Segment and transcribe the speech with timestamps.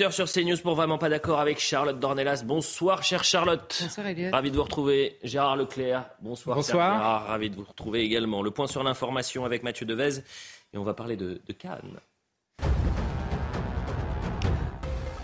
[0.00, 2.42] 18h sur CNews pour Vraiment pas d'accord avec Charlotte Dornelas.
[2.46, 3.78] Bonsoir, chère Charlotte.
[3.82, 4.32] Bonsoir, Eliott.
[4.32, 5.18] Ravi de vous retrouver.
[5.22, 6.06] Gérard Leclerc.
[6.22, 6.94] Bonsoir, Bonsoir.
[6.96, 7.26] Gérard.
[7.26, 8.40] Ravi de vous retrouver également.
[8.40, 10.20] Le point sur l'information avec Mathieu Devez.
[10.72, 12.00] Et on va parler de, de Cannes.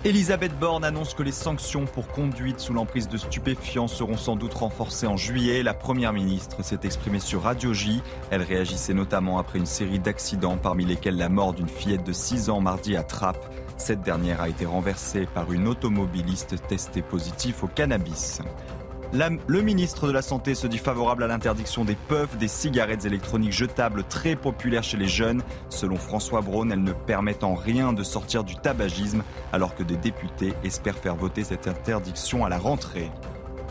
[0.06, 4.54] Elisabeth Borne annonce que les sanctions pour conduite sous l'emprise de stupéfiants seront sans doute
[4.54, 5.64] renforcées en juillet.
[5.64, 8.00] La Première ministre s'est exprimée sur Radio J.
[8.30, 12.50] Elle réagissait notamment après une série d'accidents, parmi lesquels la mort d'une fillette de 6
[12.50, 13.52] ans mardi à Trappes.
[13.78, 18.42] Cette dernière a été renversée par une automobiliste testée positif au cannabis.
[19.46, 23.52] Le ministre de la Santé se dit favorable à l'interdiction des puffs, des cigarettes électroniques
[23.52, 25.42] jetables très populaires chez les jeunes.
[25.70, 29.22] Selon François Braun, elles ne permettent en rien de sortir du tabagisme,
[29.54, 33.10] alors que des députés espèrent faire voter cette interdiction à la rentrée.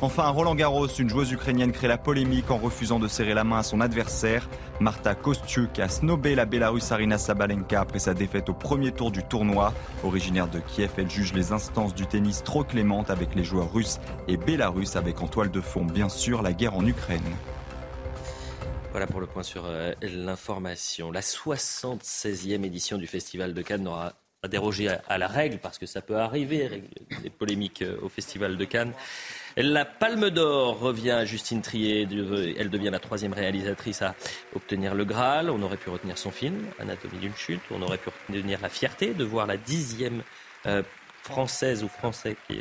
[0.01, 3.59] Enfin, Roland Garros, une joueuse ukrainienne crée la polémique en refusant de serrer la main
[3.59, 4.49] à son adversaire.
[4.81, 9.23] Marta Kostyuk a snobé la Bélarusse Arina Sabalenka après sa défaite au premier tour du
[9.23, 9.73] tournoi.
[10.03, 13.99] Originaire de Kiev, elle juge les instances du tennis trop clémentes avec les joueurs russes
[14.27, 17.23] et bélarusses avec en toile de fond, bien sûr, la guerre en Ukraine.
[18.91, 21.09] Voilà pour le point sur euh, l'information.
[21.09, 25.85] La 76e édition du Festival de Cannes n'aura pas dérogé à, la règle, parce que
[25.85, 26.83] ça peut arriver,
[27.23, 28.93] des polémiques euh, au Festival de Cannes.
[29.57, 32.05] La Palme d'Or revient à Justine Trier.
[32.59, 34.13] Elle devient la troisième réalisatrice à
[34.53, 35.49] obtenir le Graal.
[35.49, 37.61] On aurait pu retenir son film, Anatomie d'une chute.
[37.71, 40.23] On aurait pu retenir la fierté de voir la dixième
[40.65, 40.83] euh,
[41.23, 42.59] française ou français qui,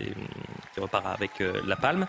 [0.73, 2.07] qui repart avec euh, la Palme.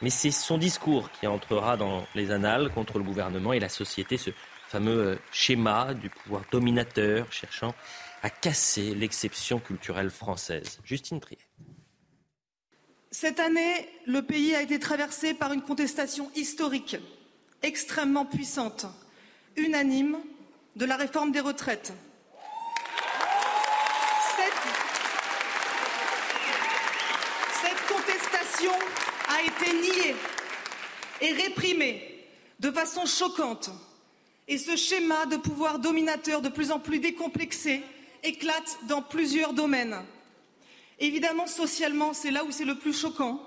[0.00, 4.16] Mais c'est son discours qui entrera dans les annales contre le gouvernement et la société,
[4.16, 4.30] ce
[4.66, 7.74] fameux euh, schéma du pouvoir dominateur cherchant
[8.22, 10.80] à casser l'exception culturelle française.
[10.84, 11.38] Justine Trier.
[13.14, 16.96] Cette année, le pays a été traversé par une contestation historique,
[17.62, 18.86] extrêmement puissante,
[19.54, 20.16] unanime,
[20.76, 21.92] de la réforme des retraites.
[27.60, 28.72] Cette, contestation
[29.28, 30.16] a été niée
[31.20, 32.26] et réprimée
[32.60, 33.68] de façon choquante.
[34.48, 37.82] Et ce schéma de pouvoir dominateur de plus en plus décomplexé
[38.22, 40.02] éclate dans plusieurs domaines.
[41.02, 43.42] Évidemment, socialement, c'est là où c'est le plus choquant,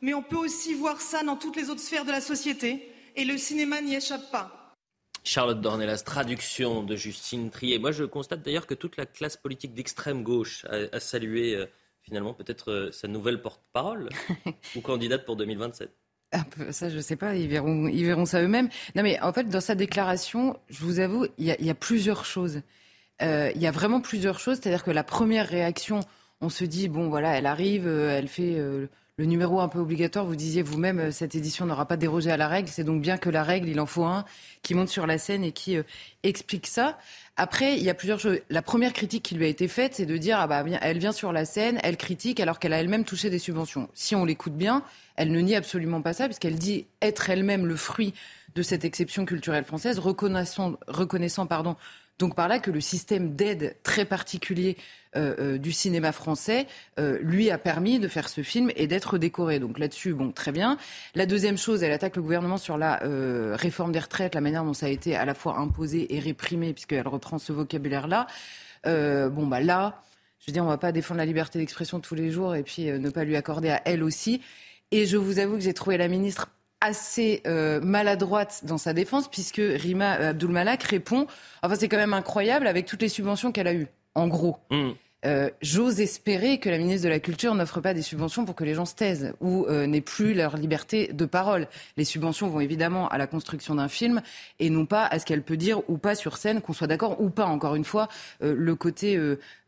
[0.00, 3.26] mais on peut aussi voir ça dans toutes les autres sphères de la société, et
[3.26, 4.74] le cinéma n'y échappe pas.
[5.22, 7.78] Charlotte Dornelas, traduction de Justine Trier.
[7.78, 11.66] Moi, je constate d'ailleurs que toute la classe politique d'extrême gauche a, a salué euh,
[12.00, 14.08] finalement peut-être euh, sa nouvelle porte-parole
[14.76, 15.90] ou candidate pour 2027.
[16.32, 18.70] Ah, Ça, je sais pas, ils verront, ils verront ça eux-mêmes.
[18.96, 21.70] Non, mais en fait, dans sa déclaration, je vous avoue, il y a, il y
[21.70, 22.62] a plusieurs choses.
[23.20, 24.58] Euh, Il y a vraiment plusieurs choses.
[24.60, 26.00] C'est-à-dire que la première réaction,
[26.44, 29.78] on se dit, bon, voilà, elle arrive, euh, elle fait euh, le numéro un peu
[29.78, 30.26] obligatoire.
[30.26, 32.68] Vous disiez vous-même, euh, cette édition n'aura pas dérogé à la règle.
[32.68, 34.26] C'est donc bien que la règle, il en faut un
[34.62, 35.78] qui monte sur la scène et qui
[36.22, 36.98] explique ça.
[37.36, 38.38] Après, il y a plusieurs choses.
[38.50, 41.12] La première critique qui lui a été faite, c'est de dire, ah bah, elle vient
[41.12, 43.88] sur la scène, elle critique alors qu'elle a elle-même touché des subventions.
[43.94, 44.82] Si on l'écoute bien,
[45.16, 48.14] elle ne nie absolument pas ça, puisqu'elle dit être elle-même le fruit
[48.54, 51.76] de cette exception culturelle française, reconnaissant, reconnaissant pardon,
[52.18, 54.76] donc par là que le système d'aide très particulier
[55.16, 56.66] euh, euh, du cinéma français
[56.98, 59.58] euh, lui a permis de faire ce film et d'être décoré.
[59.58, 60.78] Donc là-dessus, bon, très bien.
[61.14, 64.64] La deuxième chose, elle attaque le gouvernement sur la euh, réforme des retraites, la manière
[64.64, 68.26] dont ça a été à la fois imposé et réprimé, puisqu'elle reprend ce vocabulaire-là.
[68.86, 70.02] Euh, bon, bah là,
[70.40, 72.84] je veux dire, on va pas défendre la liberté d'expression tous les jours et puis
[72.86, 74.40] ne pas lui accorder à elle aussi.
[74.90, 76.50] Et je vous avoue que j'ai trouvé la ministre
[76.84, 81.26] assez euh, maladroite dans sa défense, puisque Rima euh, Abdulmalak répond,
[81.62, 84.58] enfin c'est quand même incroyable avec toutes les subventions qu'elle a eues, en gros.
[84.70, 84.90] Mmh.
[85.24, 88.64] Euh, J'ose espérer que la ministre de la Culture n'offre pas des subventions pour que
[88.64, 91.66] les gens se taisent ou euh, n'aient plus leur liberté de parole.
[91.96, 94.20] Les subventions vont évidemment à la construction d'un film
[94.58, 97.20] et non pas à ce qu'elle peut dire ou pas sur scène, qu'on soit d'accord
[97.20, 97.46] ou pas.
[97.46, 98.08] Encore une fois,
[98.42, 99.18] euh, le côté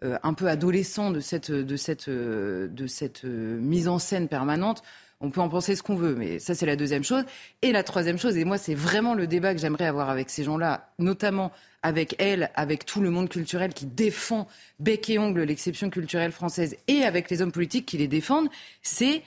[0.02, 4.82] un peu adolescent de cette, de cette, de cette mise en scène permanente.
[5.20, 7.24] On peut en penser ce qu'on veut, mais ça c'est la deuxième chose.
[7.62, 10.44] Et la troisième chose, et moi c'est vraiment le débat que j'aimerais avoir avec ces
[10.44, 14.46] gens-là, notamment avec elle, avec tout le monde culturel qui défend
[14.78, 18.48] bec et ongle l'exception culturelle française, et avec les hommes politiques qui les défendent,
[18.82, 19.22] c'est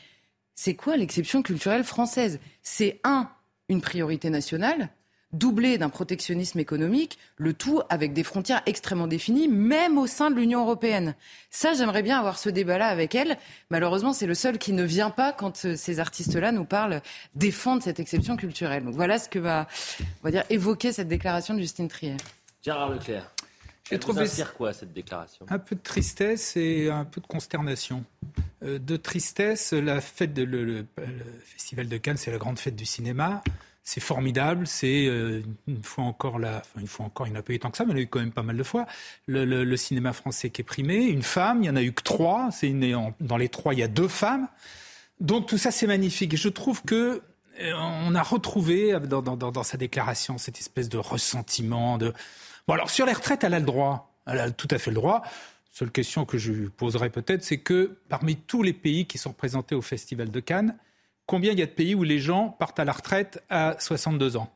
[0.56, 2.39] c'est quoi l'exception culturelle française?
[2.62, 3.30] C'est un,
[3.69, 4.89] une priorité nationale,
[5.31, 10.35] doublé d'un protectionnisme économique, le tout avec des frontières extrêmement définies, même au sein de
[10.35, 11.13] l'Union européenne.
[11.51, 13.37] Ça, j'aimerais bien avoir ce débat-là avec elle.
[13.69, 17.01] Malheureusement, c'est le seul qui ne vient pas quand euh, ces artistes-là nous parlent
[17.35, 18.83] défendre cette exception culturelle.
[18.83, 19.67] Donc voilà ce que va,
[20.01, 22.17] on va dire, évoquer cette déclaration de Justine Trier.
[22.63, 23.31] Gérard Leclerc.
[23.83, 25.45] J'ai Elle vous trouvé inspire quoi cette déclaration?
[25.49, 28.03] Un peu de tristesse et un peu de consternation.
[28.63, 31.05] Euh, de tristesse, la fête de, le, le- le
[31.45, 33.41] Festival de Cannes, c'est la grande fête du cinéma.
[33.89, 34.68] C'est formidable.
[34.68, 37.53] C'est euh, une fois encore là, enfin, une fois encore, il n'y en a pas
[37.53, 38.62] eu tant que ça, mais il y en a eu quand même pas mal de
[38.62, 38.86] fois.
[39.25, 42.50] Le, cinéma français qui est primé, une femme, il n'y en a eu que trois.
[42.51, 42.71] C'est
[43.19, 44.47] dans les trois, il y a deux femmes.
[45.19, 46.38] Donc tout ça, c'est magnifique.
[46.38, 47.24] Je trouve que
[47.62, 51.97] euh, on a retrouvé dans, dans, sa déclaration cette espèce de ressentiment.
[51.97, 52.13] De...
[52.68, 54.13] Bon, alors sur les retraites, elle a le droit.
[54.27, 55.24] Elle a tout à fait le droit.
[55.71, 59.30] Seule question que je lui poserai peut-être, c'est que parmi tous les pays qui sont
[59.30, 60.75] représentés au Festival de Cannes,
[61.29, 64.35] combien il y a de pays où les gens partent à la retraite à 62
[64.35, 64.51] ans?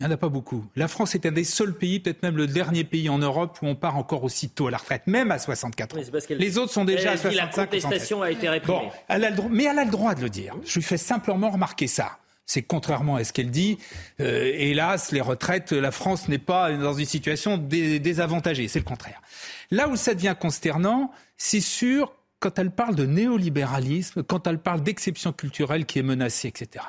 [0.00, 0.66] Il n'y en a pas beaucoup.
[0.74, 3.66] La France est un des seuls pays, peut-être même le dernier pays en Europe où
[3.66, 6.00] on part encore aussi tôt à la retraite, même à 64 ans.
[6.30, 8.76] les autres sont déjà à 65 La contestation a été réprimée.
[8.76, 10.56] Bon, elle a le, mais elle a le droit de le dire.
[10.64, 12.18] Je lui fais simplement remarquer ça.
[12.44, 13.78] C'est contrairement à ce qu'elle dit.
[14.18, 18.66] Euh, hélas, les retraites, la France n'est pas dans une situation désavantagée.
[18.66, 19.22] C'est le contraire.
[19.70, 24.82] Là où ça devient consternant, c'est sûr quand elle parle de néolibéralisme, quand elle parle
[24.82, 26.84] d'exception culturelle qui est menacée, etc.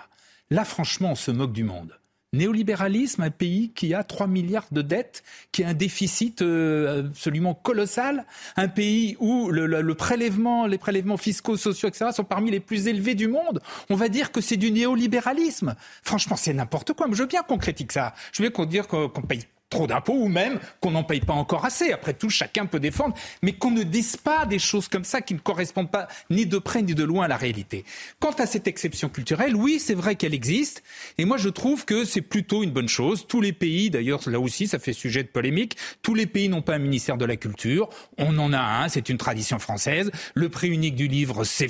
[0.50, 1.98] Là, franchement, on se moque du monde.
[2.34, 7.54] Néolibéralisme, un pays qui a 3 milliards de dettes, qui a un déficit euh, absolument
[7.54, 8.26] colossal,
[8.58, 12.12] un pays où le, prélèvement, les prélèvements fiscaux, sociaux, etc.
[12.14, 13.62] sont parmi les plus élevés du monde.
[13.90, 15.76] On va dire que c'est du néolibéralisme.
[16.04, 17.08] Franchement, c'est n'importe quoi.
[17.08, 18.14] Mais je veux bien qu'on critique ça.
[18.34, 21.34] Je veux bien qu'on dise qu'on paye trop d'impôts ou même qu'on n'en paye pas
[21.34, 21.92] encore assez.
[21.92, 25.34] Après tout, chacun peut défendre, mais qu'on ne dise pas des choses comme ça qui
[25.34, 27.86] ne correspondent pas ni de près ni de loin à la réalité.
[28.20, 30.84] Quant à cette exception culturelle, oui, c'est vrai qu'elle existe,
[31.18, 33.26] et moi je trouve que c'est plutôt une bonne chose.
[33.28, 36.62] Tous les pays, d'ailleurs, là aussi, ça fait sujet de polémique, tous les pays n'ont
[36.62, 37.90] pas un ministère de la culture.
[38.18, 40.12] On en a un, c'est une tradition française.
[40.34, 41.70] Le prix unique du livre, c'est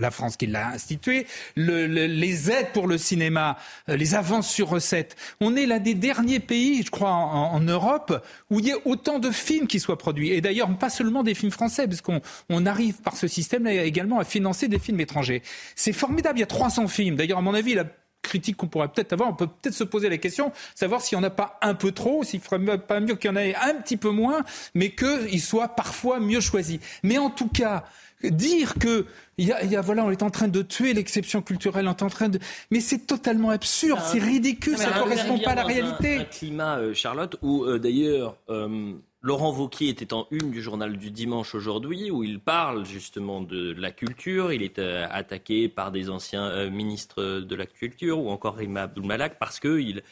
[0.00, 1.26] la France qui l'a institué.
[1.56, 3.56] les aides pour le cinéma,
[3.88, 5.16] euh, les avances sur recettes.
[5.40, 9.18] On est l'un des derniers pays, je crois, en, Europe où il y a autant
[9.18, 10.30] de films qui soient produits.
[10.30, 14.24] Et d'ailleurs, pas seulement des films français, puisqu'on on arrive par ce système également à
[14.24, 15.42] financer des films étrangers.
[15.74, 17.16] C'est formidable, il y a 300 films.
[17.16, 17.84] D'ailleurs, à mon avis, la
[18.22, 21.24] critique qu'on pourrait peut-être avoir, on peut peut-être se poser la question, savoir s'il n'y
[21.24, 23.54] en a pas un peu trop, s'il ne ferait pas mieux qu'il y en ait
[23.54, 24.42] un petit peu moins,
[24.74, 26.80] mais qu'il soit parfois mieux choisi.
[27.02, 27.84] Mais en tout cas,
[28.30, 29.06] dire que
[29.38, 32.10] il y, a, voilà, on est en train de tuer l'exception culturelle, on est en
[32.10, 32.38] train de,
[32.70, 36.18] mais c'est totalement absurde, c'est ridicule, ça ne correspond pas à la réalité.
[36.18, 38.92] Un, un climat, euh, Charlotte, où euh, d'ailleurs euh,
[39.22, 43.72] Laurent Vauquier était en une du journal du dimanche aujourd'hui, où il parle justement de
[43.72, 44.52] la culture.
[44.52, 49.60] Il est attaqué par des anciens ministres de la culture ou encore Rima Abdulmalak parce
[49.60, 50.02] qu'il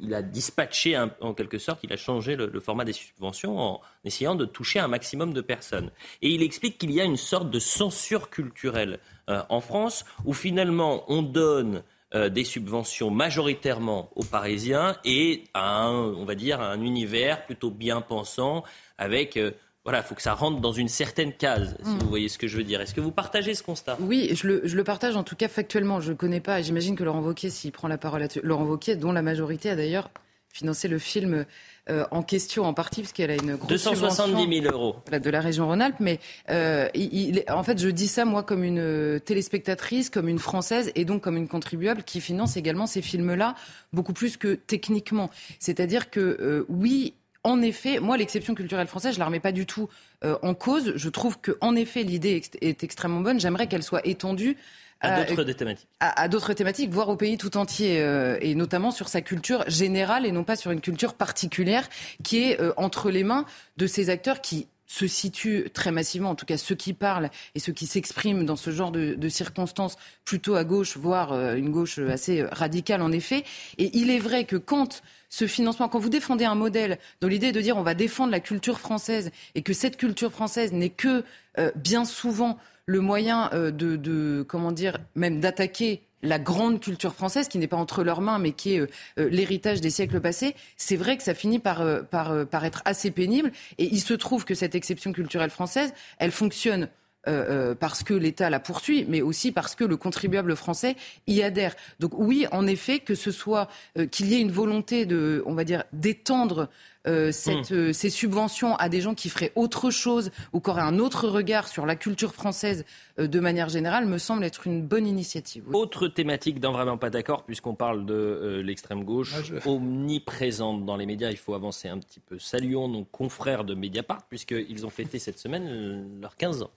[0.00, 4.34] il a dispatché en quelque sorte, il a changé le, format des subventions en essayant
[4.34, 5.90] de toucher un maximum de personnes.
[6.20, 8.98] Et il explique qu'il y a une sorte de censure culturelle
[9.28, 11.82] euh, en France où finalement on donne
[12.14, 17.70] euh, des subventions majoritairement aux Parisiens et à un, on va dire, un univers plutôt
[17.70, 18.64] bien pensant
[18.98, 19.52] avec euh,
[19.84, 21.98] voilà, il faut que ça rentre dans une certaine case, si hmm.
[21.98, 22.80] vous voyez ce que je veux dire.
[22.80, 23.96] Est-ce que vous partagez ce constat?
[24.00, 26.00] Oui, je le, je le, partage en tout cas factuellement.
[26.00, 28.64] Je ne connais pas, et j'imagine que Laurent Wauquiez, s'il prend la parole là-dessus, Laurent
[28.64, 30.10] Wauquiez, dont la majorité a d'ailleurs
[30.52, 31.46] financé le film
[31.90, 34.96] euh, en question en partie, parce qu'elle a une grosse 270 000 euros.
[35.10, 35.96] De la région Rhône-Alpes.
[35.98, 36.20] Mais
[36.50, 41.04] euh, il, en fait, je dis ça, moi, comme une téléspectatrice, comme une Française, et
[41.04, 43.56] donc comme une contribuable qui finance également ces films-là,
[43.92, 45.30] beaucoup plus que techniquement.
[45.58, 49.66] C'est-à-dire que, euh, oui, en effet, moi, l'exception culturelle française, je la remets pas du
[49.66, 49.88] tout
[50.24, 50.92] euh, en cause.
[50.94, 53.40] Je trouve que, en effet, l'idée est, extrêmement bonne.
[53.40, 54.56] J'aimerais qu'elle soit étendue
[55.00, 55.88] à d'autres thématiques.
[55.98, 60.24] À, d'autres thématiques, voire au pays tout entier, euh, et notamment sur sa culture générale
[60.24, 61.88] et non pas sur une culture particulière
[62.22, 63.44] qui est euh, entre les mains
[63.76, 67.60] de ces acteurs qui se situent très massivement, en tout cas ceux qui parlent et
[67.60, 71.98] ceux qui s'expriment dans ce genre de, de, circonstances, plutôt à gauche, voire une gauche
[71.98, 73.44] assez radicale en effet.
[73.78, 77.52] Et il est vrai que quand ce financement, quand vous défendez un modèle dont l'idée
[77.52, 81.24] de dire on va défendre la culture française et que cette culture française n'est que
[81.58, 87.48] euh, bien souvent le moyen euh, de, comment dire, même d'attaquer la grande culture française,
[87.48, 88.86] qui n'est pas entre leurs mains, mais qui est euh,
[89.16, 93.52] l'héritage des siècles passés, c'est vrai que ça finit par, par, par être assez pénible.
[93.78, 96.88] Et il se trouve que cette exception culturelle française, elle fonctionne
[97.28, 100.96] euh, euh, parce que l'État la poursuit, mais aussi parce que le contribuable français
[101.28, 101.76] y adhère.
[102.00, 105.54] Donc oui, en effet, que ce soit euh, qu'il y ait une volonté de, on
[105.54, 106.68] va dire, d'étendre
[107.04, 107.92] cette, hmm.
[107.92, 111.68] ces subventions à des gens qui feraient autre chose ou qui auraient un autre regard
[111.68, 112.84] sur la culture française
[113.18, 115.64] de manière générale me semble être une bonne initiative.
[115.72, 121.06] Autre thématique d'un vraiment pas d'accord, puisqu'on parle de l'extrême gauche, ah, omniprésente dans les
[121.06, 122.38] médias, il faut avancer un petit peu.
[122.38, 126.70] Saluons nos confrères de Mediapart, puisqu'ils ont fêté cette semaine leurs 15 ans.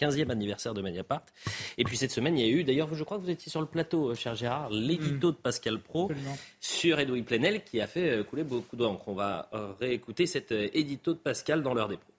[0.00, 1.24] 15e anniversaire de Mediapart.
[1.78, 3.60] Et puis cette semaine, il y a eu, d'ailleurs, je crois que vous étiez sur
[3.60, 5.32] le plateau, euh, cher Gérard, l'édito mm.
[5.32, 6.10] de Pascal Pro
[6.60, 9.08] sur Edoui Plenel qui a fait euh, couler beaucoup d'encre.
[9.08, 12.12] On va euh, réécouter cet édito de Pascal dans l'heure des pros.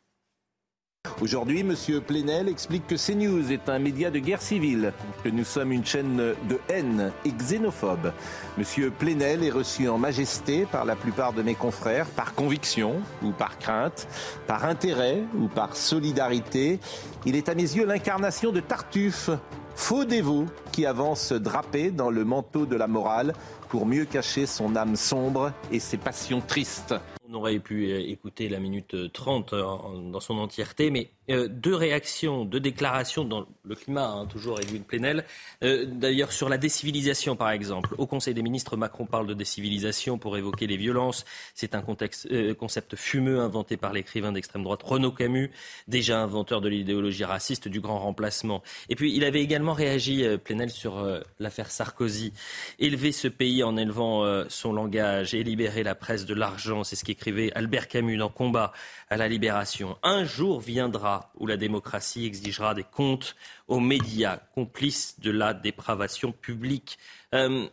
[1.21, 1.75] Aujourd'hui, M.
[2.01, 4.91] Plenel explique que CNews est un média de guerre civile,
[5.23, 8.11] que nous sommes une chaîne de haine et xénophobe.
[8.57, 8.91] M.
[8.97, 13.59] Plenel est reçu en majesté par la plupart de mes confrères, par conviction ou par
[13.59, 14.07] crainte,
[14.47, 16.79] par intérêt ou par solidarité.
[17.27, 19.29] Il est à mes yeux l'incarnation de Tartuffe,
[19.75, 23.33] faux dévot qui avance drapé dans le manteau de la morale
[23.69, 26.95] pour mieux cacher son âme sombre et ses passions tristes.
[27.31, 29.63] On aurait pu euh, écouter la minute 30 euh,
[30.11, 34.83] dans son entièreté, mais euh, deux réactions, deux déclarations dans le climat, hein, toujours Edwin
[34.83, 35.23] Plenel.
[35.61, 37.95] D'ailleurs, sur la décivilisation, par exemple.
[37.97, 41.23] Au Conseil des ministres, Macron parle de décivilisation pour évoquer les violences.
[41.55, 45.51] C'est un contexte, concept fumeux inventé par l'écrivain d'extrême droite Renaud Camus,
[45.87, 48.61] déjà inventeur de l'idéologie raciste du grand remplacement.
[48.89, 51.05] Et puis, il avait également réagi, Plenel, sur
[51.39, 52.33] l'affaire Sarkozy.
[52.79, 57.05] Élever ce pays en élevant son langage et libérer la presse de l'argent, c'est ce
[57.05, 58.73] qui écrivait Albert Camus dans Combat
[59.11, 59.95] à la libération.
[60.01, 63.35] Un jour viendra où la démocratie exigera des comptes
[63.67, 66.97] aux médias, complices de la dépravation publique.
[67.35, 67.67] Euh,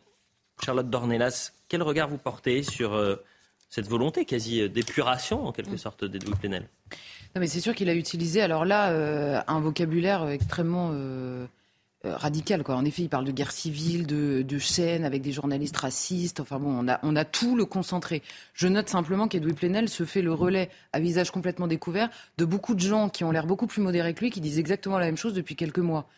[0.63, 3.17] Charlotte Dornelas, quel regard vous portez sur euh,
[3.71, 6.69] cette volonté quasi d'épuration, en quelque sorte, d'Edouard Plenel?
[7.35, 11.47] Non, mais c'est sûr qu'il a utilisé, alors là, euh, un vocabulaire extrêmement euh,
[12.17, 12.63] radical.
[12.63, 12.77] Quoi.
[12.77, 16.41] En effet, il parle de guerre civile, de, de chaînes avec des journalistes racistes.
[16.41, 18.23] Enfin bon, on a, on a tout le concentré.
[18.55, 22.75] Je note simplement qu'Edoui Plenel se fait le relais à visage complètement découvert de beaucoup
[22.75, 25.17] de gens qui ont l'air beaucoup plus modérés que lui, qui disent exactement la même
[25.17, 26.09] chose depuis quelques mois.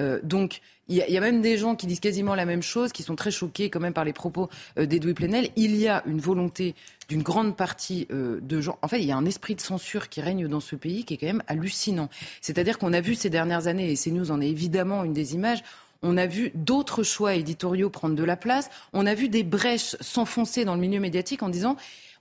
[0.00, 3.04] Euh, donc, il y, a même des gens qui disent quasiment la même chose, qui
[3.04, 5.50] sont très choqués quand même par les propos euh, d'Edoui Plenel.
[5.54, 6.74] Il y a une volonté
[7.08, 8.76] d'une grande partie euh, de gens.
[8.82, 11.14] En fait, il y a un esprit de censure qui règne dans ce pays qui
[11.14, 12.08] est quand même hallucinant.
[12.40, 15.62] C'est-à-dire qu'on a vu ces dernières années, et CNews en est évidemment une des images,
[16.02, 18.68] on a vu d'autres choix éditoriaux prendre de la place.
[18.92, 21.76] On a vu des brèches s'enfoncer dans le milieu médiatique en disant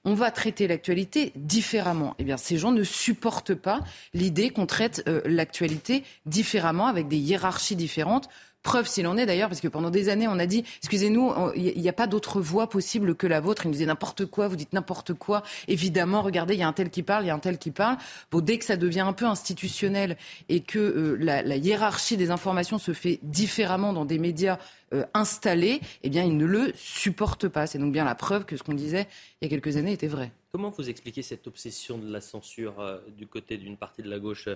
[0.06, 2.15] on va traiter l'actualité différemment.
[2.20, 3.82] Eh bien, ces gens ne supportent pas
[4.13, 8.29] l'idée qu'on traite euh, l'actualité différemment, avec des hiérarchies différentes.
[8.61, 11.79] Preuve s'il en est d'ailleurs, parce que pendant des années, on a dit, excusez-nous, il
[11.79, 13.65] n'y a pas d'autre voie possible que la vôtre.
[13.65, 15.43] Ils nous disaient n'importe quoi, vous dites n'importe quoi.
[15.69, 17.71] Évidemment, regardez, il y a un tel qui parle, il y a un tel qui
[17.71, 17.97] parle.
[18.31, 20.17] Bon, dès que ça devient un peu institutionnel
[20.49, 24.57] et que euh, la, hiérarchie des informations se fait différemment dans des médias
[24.93, 27.65] euh, installés, eh bien, ils ne le supportent pas.
[27.65, 29.07] C'est donc bien la preuve que ce qu'on disait
[29.41, 30.31] il y a quelques années était vrai.
[30.51, 34.19] Comment vous expliquez cette obsession de la censure euh, du côté d'une partie de la
[34.19, 34.49] gauche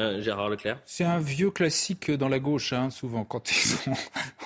[0.00, 3.92] euh, Gérard Leclerc C'est un vieux classique dans la gauche, hein, souvent, quand ils sont,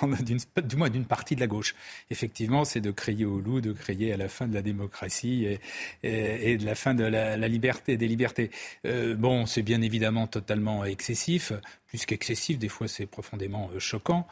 [0.63, 1.75] du moins d'une partie de la gauche.
[2.11, 5.47] Effectivement, c'est de crier au loup, de crier à la fin de la démocratie
[6.03, 8.51] et, de la fin de la, liberté, des libertés.
[8.85, 11.53] Euh, bon, c'est bien évidemment totalement excessif,
[11.87, 14.27] plus qu'excessif, des fois c'est profondément euh, choquant.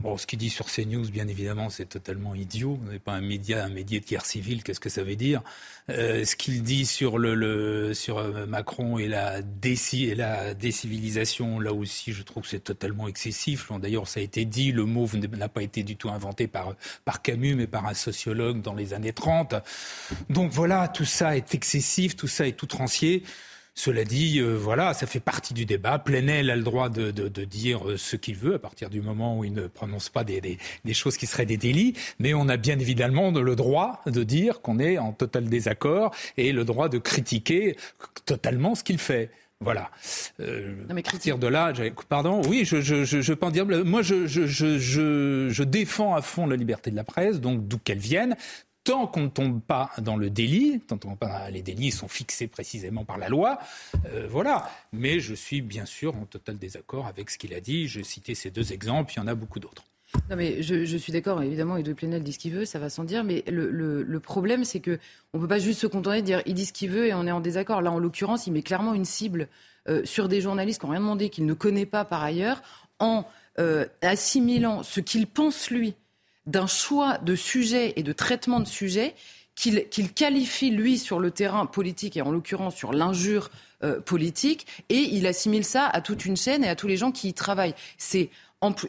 [0.00, 2.78] Bon, ce qu'il dit sur CNews, bien évidemment, c'est totalement idiot.
[2.86, 4.62] On n'est pas un média, un média de guerre civile.
[4.62, 5.42] Qu'est-ce que ça veut dire?
[5.90, 10.54] Euh, Ce qu'il dit sur le, le sur euh, Macron et la, déci, et la
[10.54, 13.72] décivilisation, là aussi, je trouve que c'est totalement excessif.
[13.72, 14.70] D'ailleurs, ça a été dit.
[14.70, 18.62] Le mot n'a pas été du tout inventé par par Camus, mais par un sociologue
[18.62, 19.56] dans les années 30.
[20.30, 23.24] Donc voilà, tout ça est excessif, tout ça est outrancier.
[23.78, 26.00] Cela dit, euh, voilà, ça fait partie du débat.
[26.00, 27.12] Plenel a le droit de,
[27.44, 30.58] dire euh, ce qu'il veut à partir du moment où il ne prononce pas des,
[30.92, 31.94] choses qui seraient des délits.
[32.18, 36.50] Mais on a bien évidemment le droit de dire qu'on est en total désaccord et
[36.50, 37.76] le droit de critiquer
[38.24, 39.30] totalement ce qu'il fait.
[39.60, 39.92] Voilà.
[40.40, 41.72] Euh, non, mais partir de là,
[42.08, 43.64] pardon, oui, je, je, je, peux en dire.
[43.64, 47.78] Moi, je, je, je, je défends à fond la liberté de la presse, donc d'où
[47.78, 48.36] qu'elle vienne
[48.88, 52.46] tant qu'on ne tombe pas dans le délit, tant qu'on pas, les délits sont fixés
[52.46, 53.58] précisément par la loi,
[54.06, 54.70] euh, voilà.
[54.94, 57.86] Mais je suis bien sûr en total désaccord avec ce qu'il a dit.
[57.86, 59.84] Je citais ces deux exemples, il y en a beaucoup d'autres.
[60.30, 63.04] Non mais je, suis d'accord, évidemment, Edouard Plenel dit ce qu'il veut, ça va sans
[63.04, 64.98] dire, mais le, problème c'est que
[65.34, 67.26] on peut pas juste se contenter de dire il dit ce qu'il veut et on
[67.26, 67.82] est en désaccord.
[67.82, 69.48] Là, en l'occurrence, il met clairement une cible
[69.90, 72.62] euh, sur des journalistes qui n'ont rien demandé, qu'il ne connaît pas par ailleurs,
[73.00, 73.26] en
[73.58, 75.94] euh, assimilant ce qu'il pense lui
[76.48, 79.14] d'un choix de sujet et de traitement de sujet
[79.54, 83.50] qu'il qualifie, lui, sur le terrain politique, et en l'occurrence sur l'injure
[83.82, 87.10] euh, politique, et il assimile ça à toute une chaîne et à tous les gens
[87.10, 87.74] qui y travaillent.
[87.98, 88.30] C'est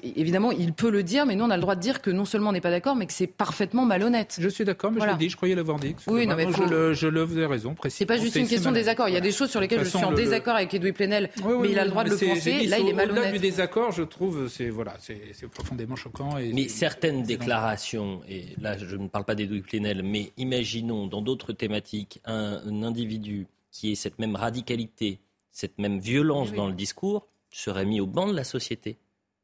[0.01, 2.25] évidemment, il peut le dire, mais nous, on a le droit de dire que non
[2.25, 4.37] seulement on n'est pas d'accord, mais que c'est parfaitement malhonnête.
[4.39, 5.95] Je suis d'accord, mais je l'ai dit, je croyais l'avoir dit.
[6.07, 7.75] Oui, non, mais je, le, je le, vous avez raison.
[7.87, 9.09] C'est pas juste une question de désaccord.
[9.09, 11.69] Il y a des choses sur lesquelles je suis en désaccord avec Edoui Plenel, mais
[11.69, 12.65] il a le droit de le penser.
[12.65, 13.23] Là, il est malhonnête.
[13.23, 16.37] Au-delà du désaccord, je trouve, c'est voilà, c'est profondément choquant.
[16.37, 21.21] Et mais certaines déclarations, et là, je ne parle pas d'Edoui Plenel, mais imaginons dans
[21.21, 25.19] d'autres thématiques un, un individu qui ait cette même radicalité,
[25.51, 28.97] cette même violence dans le discours, serait mis au banc de la société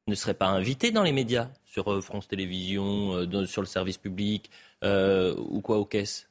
[0.07, 3.97] ne serait pas invité dans les médias, sur euh, France Télévisions, euh, sur le service
[3.97, 4.49] public
[4.83, 6.29] euh, ou quoi aux caisses.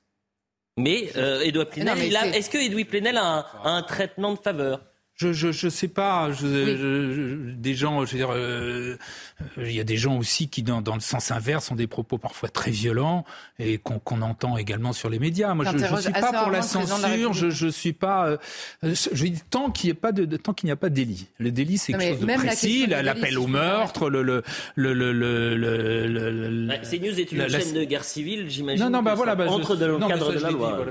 [0.76, 1.11] Mais
[1.45, 4.81] Edouard Plenel, est-ce que Edouard Plenel a un, traitement de faveur?
[5.16, 6.33] Je, je, je sais pas.
[6.33, 8.97] Je, je, des gens, je veux dire, euh,
[9.59, 12.18] il y a des gens aussi qui, dans, dans, le sens inverse, ont des propos
[12.18, 13.25] parfois très violents
[13.61, 15.54] et qu'on qu'on entend également sur les médias.
[15.54, 17.33] Moi, je, je suis pas pour la censure.
[17.33, 18.26] je, je suis pas.
[18.26, 18.37] Euh,
[18.83, 20.94] je dis tant qu'il n'y a pas de, de tant qu'il n'y a pas de
[20.94, 21.28] délit.
[21.38, 22.87] Le délit, c'est quelque chose de précis.
[22.87, 24.42] L'appel au meurtre, le le
[24.75, 25.54] le le le.
[25.54, 28.83] le, le bah, CNews est une la, chaîne de guerre civile, j'imagine.
[28.85, 30.85] Non, non, bah voilà, bah, entre dans le cadre de la loi.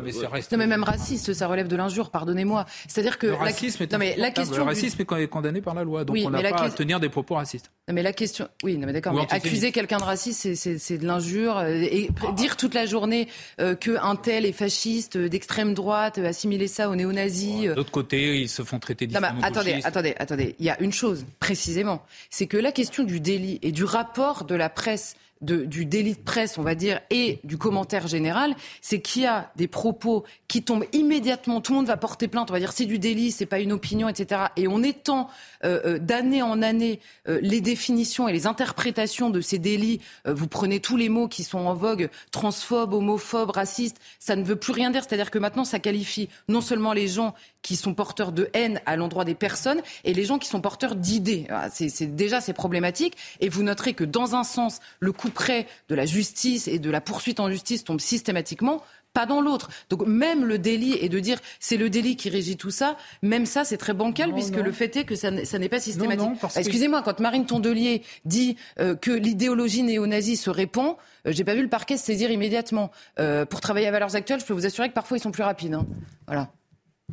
[0.51, 2.09] Non, mais même raciste, ça relève de l'injure.
[2.09, 2.65] Pardonnez-moi.
[2.87, 6.17] C'est-à-dire que le racisme est la question le racisme est condamné par la loi, donc
[6.23, 7.71] on n'a pas à tenir des propos racistes.
[7.87, 9.13] Non, mais la question, oui, non, mais d'accord.
[9.13, 13.27] Mais accuser quelqu'un de raciste, c'est de l'injure euh, et dire toute la journée
[13.59, 17.73] euh, que un tel est fasciste, euh, d'extrême droite, assimiler ça aux néo-nazis.
[17.75, 20.55] D'autre côté, ils se font traiter d'islamo Attendez, attendez, attendez.
[20.59, 24.45] Il y a une chose précisément, c'est que la question du délit et du rapport
[24.45, 28.55] de la presse de, du délit de presse, on va dire, et du commentaire général,
[28.81, 31.61] c'est qu'il y a des propos qui tombent immédiatement.
[31.61, 32.49] Tout le monde va porter plainte.
[32.49, 34.41] On va dire c'est du délit, c'est pas une opinion, etc.
[34.55, 35.29] Et on étend
[35.63, 39.99] euh, euh, d'année en année euh, les définitions et les interprétations de ces délits.
[40.27, 43.97] Euh, vous prenez tous les mots qui sont en vogue, transphobe, homophobe, raciste.
[44.19, 45.03] Ça ne veut plus rien dire.
[45.03, 48.95] C'est-à-dire que maintenant, ça qualifie non seulement les gens qui sont porteurs de haine à
[48.95, 51.47] l'endroit des personnes et les gens qui sont porteurs d'idées.
[51.49, 53.15] Ah, c'est déjà c'est problématique.
[53.39, 56.89] Et vous noterez que dans un sens, le coup près de la justice et de
[56.89, 58.81] la poursuite en justice tombe systématiquement
[59.13, 59.69] pas dans l'autre.
[59.89, 63.45] Donc même le délit et de dire c'est le délit qui régit tout ça, même
[63.45, 64.63] ça c'est très bancal non, puisque non.
[64.63, 66.29] le fait est que ça, n'est pas systématique.
[66.55, 70.95] Excusez-moi, quand Marine Tondelier dit euh, que l'idéologie néo-nazie se répand,
[71.27, 72.91] euh, j'ai pas vu le parquet se saisir immédiatement.
[73.19, 75.43] Euh, pour travailler à Valeurs Actuelles, je peux vous assurer que parfois ils sont plus
[75.43, 75.75] rapides.
[75.75, 75.85] Hein.
[76.27, 76.51] Voilà.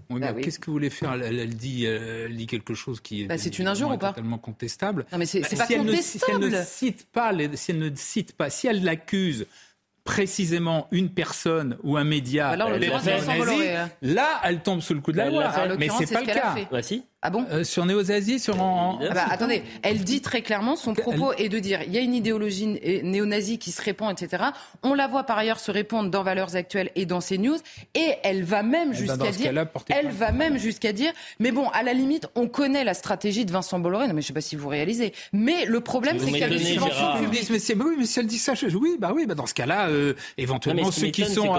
[0.09, 0.42] Oui, bah oui.
[0.42, 3.38] Qu'est-ce que vous voulez faire elle, elle, dit, elle dit quelque chose qui est, bah,
[3.38, 5.06] c'est une injure ou pas totalement contestable.
[5.12, 6.44] Non, mais c'est bah, pas si contestable.
[6.44, 8.85] Elle ne, si elle ne cite pas, les, si elle ne cite pas, si elle
[8.85, 9.47] l'accuse
[10.04, 13.11] précisément une personne ou un média Alors, les nazi,
[14.02, 15.52] là, elle tombe sous le coup de la loi.
[15.78, 16.56] Mais c'est pas le cas.
[16.70, 17.04] Bah, si.
[17.22, 18.98] Ah bon euh, Sur Néo-Zazie, sur en...
[19.02, 21.44] ah bah, Attendez, elle dit très clairement, son propos elle...
[21.44, 22.66] est de dire il y a une idéologie
[23.02, 24.44] néo-nazie qui se répand, etc.
[24.82, 27.58] On la voit par ailleurs se répandre dans Valeurs Actuelles et dans CNews,
[27.94, 29.52] et elle va même jusqu'à ben dire,
[29.90, 33.52] elle va même jusqu'à dire, mais bon, à la limite, on connaît la stratégie de
[33.52, 36.38] Vincent Bolloré, non mais je sais pas si vous réalisez, mais le problème c'est qu'il
[36.38, 37.50] y a des subventions publiques.
[37.50, 39.54] Mais, mais, oui, mais si elle dit ça, je, oui, bah oui, bah dans ce
[39.54, 41.54] cas-là, euh, éventuellement non, ceux qui sont,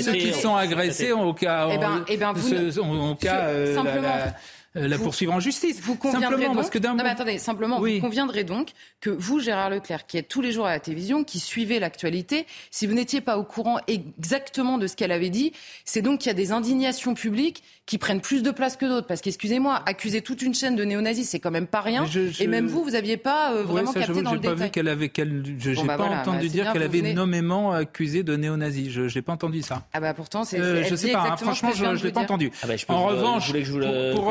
[0.00, 4.00] ceux qui sont agressés au cas, eh ben, eh ben, vous, au cas, euh, simplement.
[4.00, 4.34] La, la,
[4.76, 5.80] la vous, poursuivre en justice.
[5.80, 7.96] Vous conviendrez simplement, donc, parce que non, mais attendez, simplement, oui.
[7.96, 11.24] vous conviendrez donc que vous, Gérard Leclerc, qui êtes tous les jours à la télévision,
[11.24, 15.52] qui suivez l'actualité, si vous n'étiez pas au courant exactement de ce qu'elle avait dit,
[15.84, 19.06] c'est donc qu'il y a des indignations publiques qui prennent plus de place que d'autres.
[19.06, 22.04] Parce qu'excusez-moi, accuser toute une chaîne de néo-nazis, c'est quand même pas rien.
[22.06, 22.42] Je, je...
[22.42, 24.66] Et même vous, vous n'aviez pas euh, vraiment ouais, ça, capté dans le pas détail.
[24.66, 26.98] Vu qu'elle avait, qu'elle, je n'ai bon, bah, pas voilà, entendu bah, dire qu'elle avait
[26.98, 27.14] venez...
[27.14, 28.90] nommément accusé de néo-nazis.
[28.90, 29.84] Je n'ai pas entendu ça.
[29.92, 30.58] Ah bah pourtant, c'est.
[30.58, 31.30] Euh, je sais pas.
[31.30, 32.50] Hein, franchement, je ne l'ai pas entendu.
[32.62, 34.24] Ah bah, en revanche, pour, pour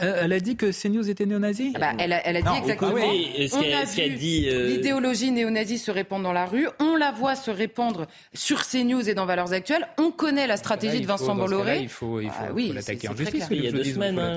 [0.00, 1.72] elle a dit que CNews était néo-nazi.
[1.74, 2.96] Ah bah, elle, a, elle a dit non, exactement.
[2.96, 4.68] Écoutez, on a vu dit, euh...
[4.68, 6.68] l'idéologie néo-nazie se répand dans la rue.
[6.78, 9.88] On la voit se répandre sur CNews et dans Valeurs Actuelles.
[9.98, 11.80] On connaît la stratégie là, de Vincent Bolloré.
[11.80, 13.46] Il faut, il faut, ah, oui, faut l'attaquer en justice.
[13.50, 14.36] Il y a deux semaines, hein.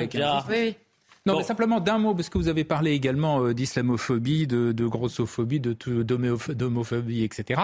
[0.49, 0.75] Oui.
[1.25, 1.39] Non, bon.
[1.39, 5.62] mais simplement d'un mot, parce que vous avez parlé également euh, d'islamophobie, de, de grossophobie,
[5.62, 7.62] de, d'homophobie, etc.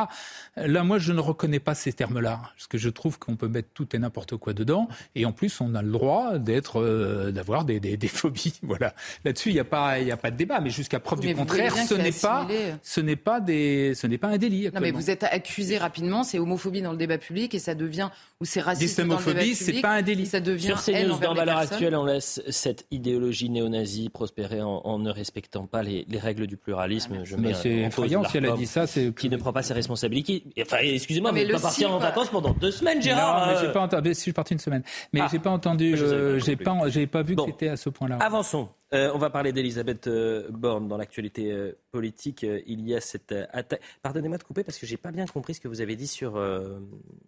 [0.55, 3.67] Là, moi, je ne reconnais pas ces termes-là, parce que je trouve qu'on peut mettre
[3.73, 7.65] tout et n'importe quoi dedans, et en plus, on a le droit d'être, euh, d'avoir
[7.65, 8.53] des, des, des, phobies.
[8.63, 8.93] Voilà.
[9.25, 11.27] Là-dessus, il n'y a pas, il y a pas de débat, mais jusqu'à preuve mais
[11.27, 12.47] du contraire, ce n'est pas,
[12.81, 14.69] ce n'est pas des, ce n'est pas un délit.
[14.73, 18.09] Non, mais vous êtes accusé rapidement, c'est homophobie dans le débat public, et ça devient,
[18.39, 19.57] ou c'est racisme dans le débat public.
[19.57, 20.27] c'est pas un délit.
[20.27, 24.81] Ça devient Sur ces news, dans Valeurs Actuelles, on laisse cette idéologie néo-nazie prospérer en,
[24.83, 27.17] en, ne respectant pas les, les règles du pluralisme.
[27.19, 28.88] Ah, je mais c'est effrayant si elle a dit ça.
[28.88, 30.43] C'est qui ne prend pas ses responsabilités.
[30.62, 33.47] Enfin, excusez-moi, mais vous pas partir en vacances pendant deux semaines, Gérard.
[33.47, 34.09] Non, mais j'ai pas entendu.
[34.09, 34.83] Je suis parti une semaine,
[35.13, 35.27] mais ah.
[35.31, 35.95] j'ai pas entendu.
[35.95, 37.45] Euh, j'ai pas, j'ai pas vu bon.
[37.45, 38.17] que c'était à ce point-là.
[38.19, 38.69] Avançons.
[38.91, 42.43] Euh, on va parler d'Elisabeth euh, Borne dans l'actualité euh, politique.
[42.43, 43.81] il y a cette attaque.
[44.01, 46.39] Pardonnez-moi de couper parce que j'ai pas bien compris ce que vous avez dit sur.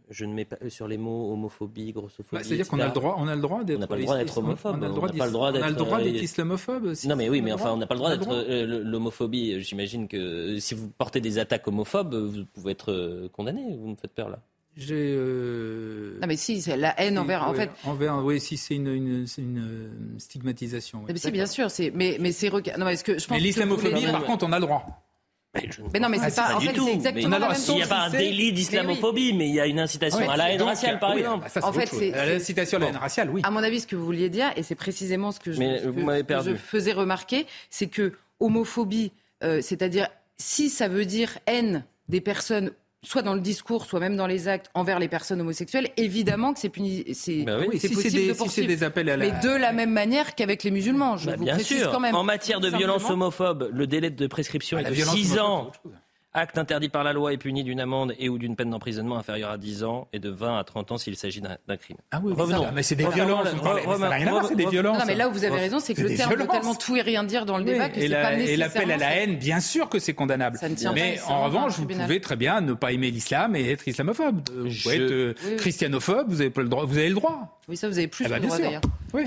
[0.09, 2.41] je ne mets pas sur les mots homophobie, grossophobie.
[2.41, 3.77] Bah, C'est-à-dire qu'on a le droit, on a le droit d'être.
[3.77, 4.77] On n'a pas le droit d'être homophobe.
[4.79, 6.10] On a le droit, pas le droit d'être.
[6.19, 6.93] Islamophobe.
[7.05, 9.61] Non mais oui, mais enfin, on n'a pas le droit d'être l'homophobie.
[9.61, 13.75] J'imagine que si vous portez des attaques homophobes, vous pouvez être condamné.
[13.79, 14.39] Vous me faites peur là.
[14.77, 15.13] J'ai.
[15.17, 16.17] Euh...
[16.21, 17.43] Non mais si, c'est la haine envers.
[17.43, 17.69] Oui, en fait.
[17.83, 20.99] Envers, oui, si c'est une, une, une, stigmatisation.
[20.99, 21.11] Oui.
[21.11, 21.91] Mais si, bien sûr, c'est.
[21.93, 22.49] Mais mais c'est.
[22.49, 23.37] Non mais est-ce que je pense.
[23.37, 25.03] Mais l'islamophobie, par contre, on a le droit.
[25.53, 26.87] Mais, mais, non, mais c'est ah, pas, pas, en du fait, tout.
[26.87, 29.81] exactement la même S'il n'y a pas un délit d'islamophobie, mais il y a une
[29.81, 31.43] incitation à la haine donc, raciale, par oui, exemple.
[31.43, 33.41] bah, ça, En fait, c'est- L'incitation à la haine raciale, oui.
[33.43, 36.43] À mon avis, ce que vous vouliez dire, et c'est précisément ce que Mais ce
[36.51, 39.11] je faisais remarquer, c'est que homophobie,
[39.43, 42.71] euh, c'est-à-dire si ça veut dire haine des personnes
[43.03, 46.59] soit dans le discours, soit même dans les actes envers les personnes homosexuelles, évidemment que
[46.59, 47.79] c'est puni, c'est oui.
[47.79, 48.67] c'est si possible c'est des, de si poursuivre.
[48.69, 49.25] c'est des appels à la...
[49.25, 51.17] Mais de la même manière qu'avec les musulmans.
[51.17, 51.91] Je Bah, vous bien précise sûr.
[51.91, 52.13] quand même.
[52.15, 55.91] En matière de violence homophobe, le délai de prescription Ah, est de violence 6 homophobe,
[55.91, 55.91] ans.
[56.33, 59.51] Acte interdit par la loi est puni d'une amende et ou d'une peine d'emprisonnement inférieure
[59.51, 61.97] à 10 ans et de 20 à 30 ans s'il s'agit d'un crime.
[62.11, 62.63] Ah oui, Revenons.
[62.63, 63.47] ça, mais c'est des violences.
[63.49, 64.97] re- on parlait- mais ça n'a rien à voir, c'est des violences.
[64.99, 66.47] Non, mais là où vous avez raison, c'est que le terme violences.
[66.49, 68.55] tellement tout et rien dire dans le Oui, débat que et c'est la- pas et
[68.55, 70.57] l'appel à la haine, bien sûr que c'est condamnable.
[70.57, 73.55] Ça ne tient pas Mais en revanche, vous pouvez très bien ne pas aimer l'islam
[73.57, 74.41] et être islamophobe.
[74.55, 75.55] Vous Je- pouvez être euh, Oui, oui.
[75.57, 76.85] christianophobe, vous avez pas le droit.
[76.85, 77.59] Vous avez le droit.
[77.67, 78.65] Oui, ça vous avez plus Eh ben, le bien droit sûr.
[78.67, 78.81] d'ailleurs.
[79.13, 79.23] Oui.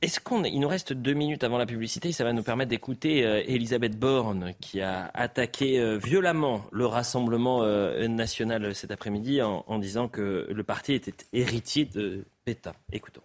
[0.00, 3.26] Est-ce qu'on il nous reste deux minutes avant la publicité Ça va nous permettre d'écouter
[3.26, 9.64] euh, Elisabeth Borne qui a attaqué euh, violemment le Rassemblement euh, national cet après-midi en,
[9.66, 12.74] en disant que le parti était héritier de Pétain.
[12.92, 13.22] Écoutons.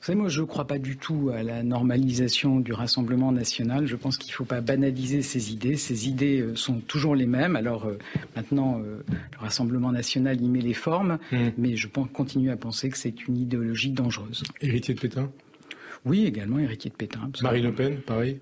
[0.00, 3.86] Vous savez, moi, je ne crois pas du tout à la normalisation du Rassemblement national.
[3.86, 5.76] Je pense qu'il ne faut pas banaliser ces idées.
[5.76, 7.54] Ces idées euh, sont toujours les mêmes.
[7.54, 7.98] Alors euh,
[8.34, 11.48] maintenant, euh, le Rassemblement national y met les formes, Mm.
[11.58, 14.42] mais je pense- continue à penser que c'est une idéologie dangereuse.
[14.62, 15.30] Héritier de Pétain?
[16.06, 17.20] Oui, également héritier de Pétain.
[17.26, 17.50] absolument.
[17.50, 18.38] Marine Le Pen, pareil?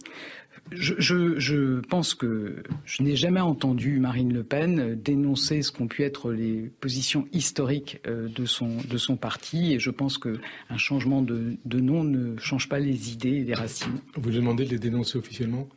[0.71, 5.87] Je, je- je pense que je n'ai jamais entendu Marine Le Pen dénoncer ce qu'ont
[5.89, 10.77] pu être les positions historiques euh, de son, de son parti, et je pense qu'un
[10.77, 14.01] changement de, de nom ne change pas les idées et les racines.
[14.15, 15.69] Vous demandez de les dénoncer officiellement?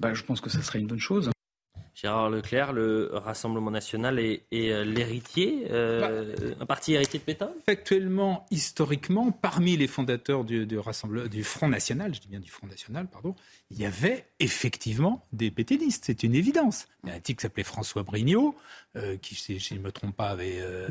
[0.00, 1.30] Bah, je pense que ça serait une bonne chose.
[1.96, 7.50] Gérard Leclerc, le Rassemblement national est, est, euh, l'héritier, euh, un parti héritier de Pétain?
[7.66, 12.50] Actuellement, historiquement, parmi les fondateurs du, du, Rassemblement- du Front National, je dis bien du
[12.50, 13.34] Front National, pardon,
[13.70, 16.86] il y avait effectivement des pétainistes, c'est une évidence.
[17.04, 18.54] Il y a un type qui s'appelait François Brignot,
[18.96, 20.88] euh, qui, si je ne me trompe pas, avait, euh,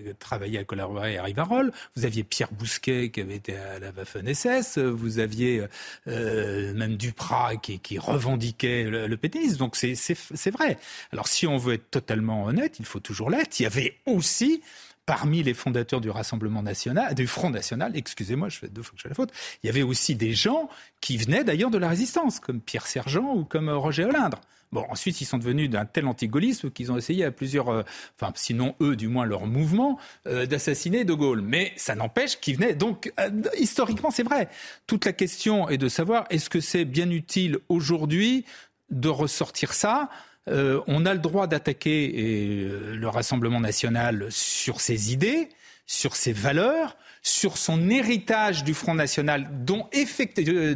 [0.00, 1.72] avait, travaillé à collaborer à Rivarol.
[1.94, 4.78] Vous aviez Pierre Bousquet qui avait été à la Waffen-SS.
[4.78, 5.64] Vous aviez
[6.06, 9.58] même Duprat qui, qui revendiquait le, le pétainisme.
[9.58, 10.78] Donc c'est c'est- vrai.
[11.12, 13.58] Alors si on veut être totalement honnête, il faut toujours l'être.
[13.60, 14.62] Il y avait aussi
[15.06, 18.98] parmi les fondateurs du Rassemblement national, du Front national, excusez-moi, je fais deux fois que
[18.98, 20.68] je fais la faute, il y avait aussi des gens
[21.00, 24.40] qui venaient d'ailleurs de la résistance, comme Pierre Sergent ou comme euh, Roger Olindre.
[24.72, 27.82] Bon, ensuite, ils sont devenus d'un tel antigaullisme qu'ils ont essayé à plusieurs, euh,
[28.20, 31.40] enfin, sinon eux, du moins leur mouvement, euh, d'assassiner De Gaulle.
[31.40, 32.74] Mais ça n'empêche qu'ils venaient.
[32.74, 33.12] Donc,
[33.56, 34.48] historiquement, c'est vrai.
[34.88, 38.44] Toute la question est de savoir est-ce que c'est bien utile aujourd'hui
[38.90, 40.08] de ressortir ça
[40.48, 45.48] euh, on a le droit d'attaquer euh, le Rassemblement national sur ses idées,
[45.86, 50.74] sur ses valeurs, sur son héritage du Front national, dont euh,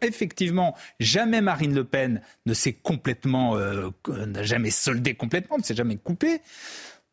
[0.00, 5.74] effectivement jamais Marine Le Pen ne s'est complètement, euh, n'a jamais soldé complètement, ne s'est
[5.74, 6.40] jamais coupé.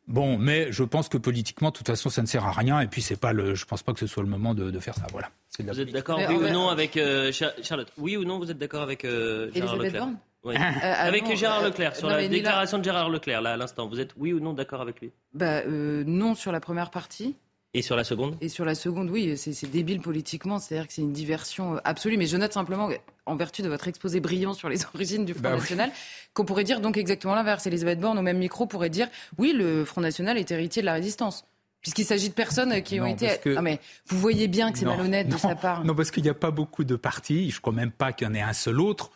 [0.08, 2.80] Bon, mais je pense que politiquement, de toute façon, ça ne sert à rien.
[2.82, 4.80] Et puis, c'est pas le, je pense pas que ce soit le moment de, de
[4.80, 5.06] faire ça.
[5.12, 5.30] Voilà.
[5.60, 7.92] De Vous êtes d'accord, oui ou non, avec euh, Char- Charlotte?
[7.98, 10.08] Oui ou non, vous êtes d'accord avec euh, Gérard Leclerc?
[10.44, 10.56] Oui.
[10.56, 13.54] Euh, ah Avec non, Gérard Leclerc, sur non, la là- déclaration de Gérard Leclerc, là,
[13.54, 15.12] à l'instant, vous êtes oui ou non d'accord avec lui?
[15.36, 17.36] Bah, euh, non sur la première partie.
[17.74, 18.36] Et sur la seconde?
[18.42, 21.80] Et sur la seconde, oui, c'est c'est débile politiquement, c'est-à-dire que c'est une diversion euh,
[21.86, 22.18] absolue.
[22.18, 22.90] Mais je note simplement,
[23.26, 25.60] en vertu de votre exposé brillant sur les origines du Front Bah oui.
[25.62, 25.92] National,
[26.34, 27.66] qu'on pourrait dire donc exactement l'inverse.
[27.68, 29.08] Elisabeth Borne, au même micro, pourrait dire
[29.38, 31.46] oui, le Front National est héritier de la résistance.
[31.82, 33.26] Puisqu'il s'agit de personnes qui ont Non, été.
[33.26, 35.84] parce que- Ah, mais vous voyez bien que c'est Non, malhonnête de non, sa part.
[35.84, 37.50] Non, parce qu'il n'y a pas beaucoup de partis.
[37.50, 39.10] Je ne crois même pas qu'il y en ait un seul autre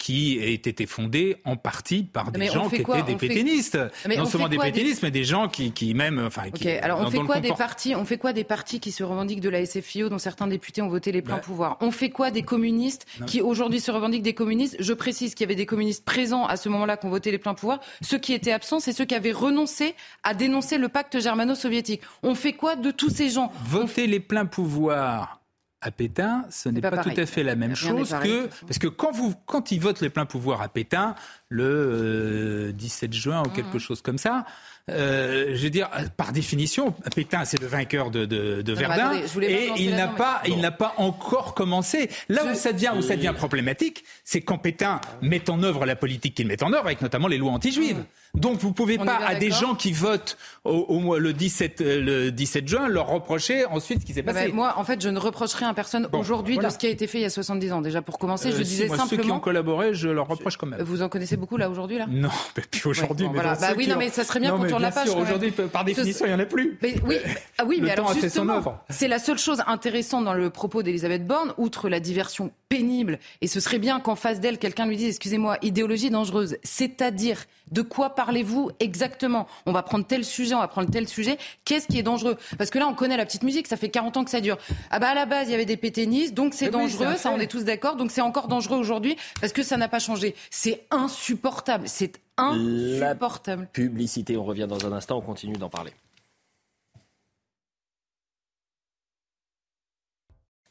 [0.00, 3.12] qui ait été fondé en partie par des mais gens qui étaient des?
[3.12, 3.76] On pétainistes.
[4.08, 7.00] Non on seulement des pétainistes, mais des gens qui, qui même, enfin, Ok, qui, alors
[7.00, 9.50] on dans fait quoi des partis On fait quoi des partis qui se revendiquent de
[9.50, 11.42] la SFIO dont certains députés ont voté les pleins Bah.
[11.44, 11.76] pouvoirs?
[11.82, 13.26] On fait quoi des communistes Non.
[13.26, 14.76] qui aujourd'hui se revendiquent des communistes?
[14.80, 17.38] Je précise qu'il y avait des communistes présents à ce moment-là qui ont voté les
[17.38, 17.80] pleins pouvoirs.
[18.00, 22.00] Ceux qui étaient absents, c'est ceux qui avaient renoncé à dénoncer le pacte germano-soviétique.
[22.22, 23.52] On fait quoi de tous ces gens?
[23.66, 25.39] Voter les pleins pouvoirs
[25.82, 29.12] à Pétain, ce n'est pas tout à fait la même chose que parce que quand
[29.12, 31.14] vous quand ils votent les pleins pouvoirs à Pétain
[31.48, 34.44] le euh, 17 juin ou quelque chose comme ça,
[34.88, 38.94] euh, je veux dire par définition Pétain c'est le vainqueur de, de, de mais Verdun
[39.10, 42.10] attendez, je voulais pas et il n'a pas mais- il n'a pas encore commencé.
[42.28, 45.96] Là où ça devient où ça devient problématique, c'est quand Pétain met en œuvre la
[45.96, 48.02] politique qu'il met en œuvre avec notamment les lois anti-juives.
[48.34, 52.00] Donc vous pouvez On pas à des gens qui votent au, au le 17 euh,
[52.00, 54.48] le 17 juin leur reprocher ensuite ce qui s'est Bah, passé.
[54.48, 56.68] bah, moi, en fait, je ne reproche rien à personne Bon, aujourd'hui voilà.
[56.68, 57.80] de ce qui a été fait il y a 70 ans.
[57.82, 59.40] Déjà, pour commencer, Euh, je si, disais moi, ceux qui ont simplement.
[59.40, 60.80] collaboré, je leur reproche quand même.
[60.82, 62.06] Vous en connaissez beaucoup là aujourd'hui là?
[62.08, 63.56] Non, mais puis aujourd'hui, bon, mais voilà.
[63.58, 65.08] Bah oui, non, ont- mais ça serait bien Non, qu'on tourne la page.
[65.10, 66.78] Aujourd'hui, par définition, il n'y en a plus.
[66.82, 67.16] Mais oui,
[67.58, 71.26] ah oui, Le mais alors justement, c'est la seule chose intéressante dans le propos d'Elisabeth
[71.26, 73.18] Borne, outre la diversion pénible.
[73.40, 76.56] Et ce serait bien qu'en face d'elle, quelqu'un lui dise, excusez-moi, idéologie dangereuse.
[76.62, 79.46] C'est-à-dire, de quoi parlez-vous exactement?
[79.66, 81.38] On va prendre tel sujet, on va prendre tel sujet.
[81.64, 82.36] Qu'est-ce qui est dangereux?
[82.58, 84.58] Parce que là, on connaît la petite musique, ça fait 40 ans que ça dure.
[84.90, 87.30] Ah bah à la base, il y avait des pétainistes, donc c'est oui, dangereux, ça
[87.30, 90.34] on est tous d'accord, donc c'est encore dangereux aujourd'hui parce que ça n'a pas changé.
[90.50, 93.68] C'est insupportable, c'est insupportable.
[93.72, 95.92] Publicité, on revient dans un instant, on continue d'en parler.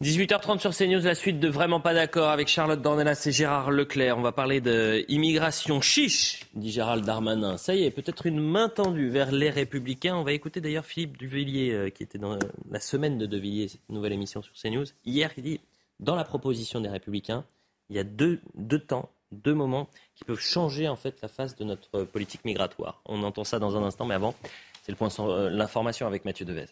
[0.02, 4.18] 18h30 sur CNews, la suite de Vraiment pas d'accord avec Charlotte Dornelas et Gérard Leclerc.
[4.18, 7.58] On va parler d'immigration chiche, dit Gérald Darmanin.
[7.58, 10.16] Ça y est, peut-être une main tendue vers les Républicains.
[10.16, 12.40] On va écouter d'ailleurs Philippe Duvillier, euh, qui était dans
[12.72, 14.86] la semaine de Devilliers, cette nouvelle émission sur CNews.
[15.04, 15.60] Hier, il dit,
[16.00, 17.44] dans la proposition des Républicains,
[17.90, 18.40] il y a deux
[18.88, 23.02] temps, deux moments qui peuvent changer en fait la face de notre politique migratoire.
[23.06, 24.36] On entend ça dans un instant, mais avant,
[24.84, 26.68] c'est le point sur euh, l'information avec Mathieu Devez.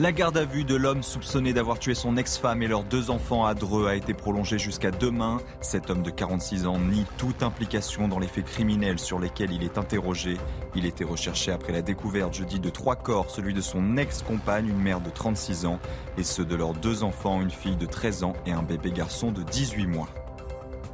[0.00, 3.44] La garde à vue de l'homme soupçonné d'avoir tué son ex-femme et leurs deux enfants
[3.44, 5.38] à Dreux a été prolongée jusqu'à demain.
[5.60, 9.64] Cet homme de 46 ans nie toute implication dans les faits criminels sur lesquels il
[9.64, 10.36] est interrogé.
[10.76, 14.80] Il était recherché après la découverte jeudi de trois corps, celui de son ex-compagne, une
[14.80, 15.80] mère de 36 ans,
[16.16, 19.32] et ceux de leurs deux enfants, une fille de 13 ans et un bébé garçon
[19.32, 20.08] de 18 mois.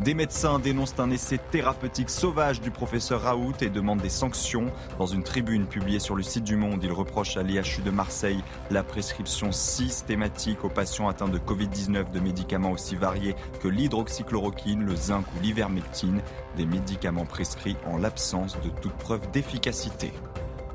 [0.00, 4.66] Des médecins dénoncent un essai thérapeutique sauvage du professeur Raoult et demandent des sanctions.
[4.98, 8.42] Dans une tribune publiée sur le site du Monde, ils reprochent à l'IHU de Marseille
[8.70, 14.96] la prescription systématique aux patients atteints de Covid-19 de médicaments aussi variés que l'hydroxychloroquine, le
[14.96, 16.20] zinc ou l'ivermectine,
[16.56, 20.12] des médicaments prescrits en l'absence de toute preuve d'efficacité.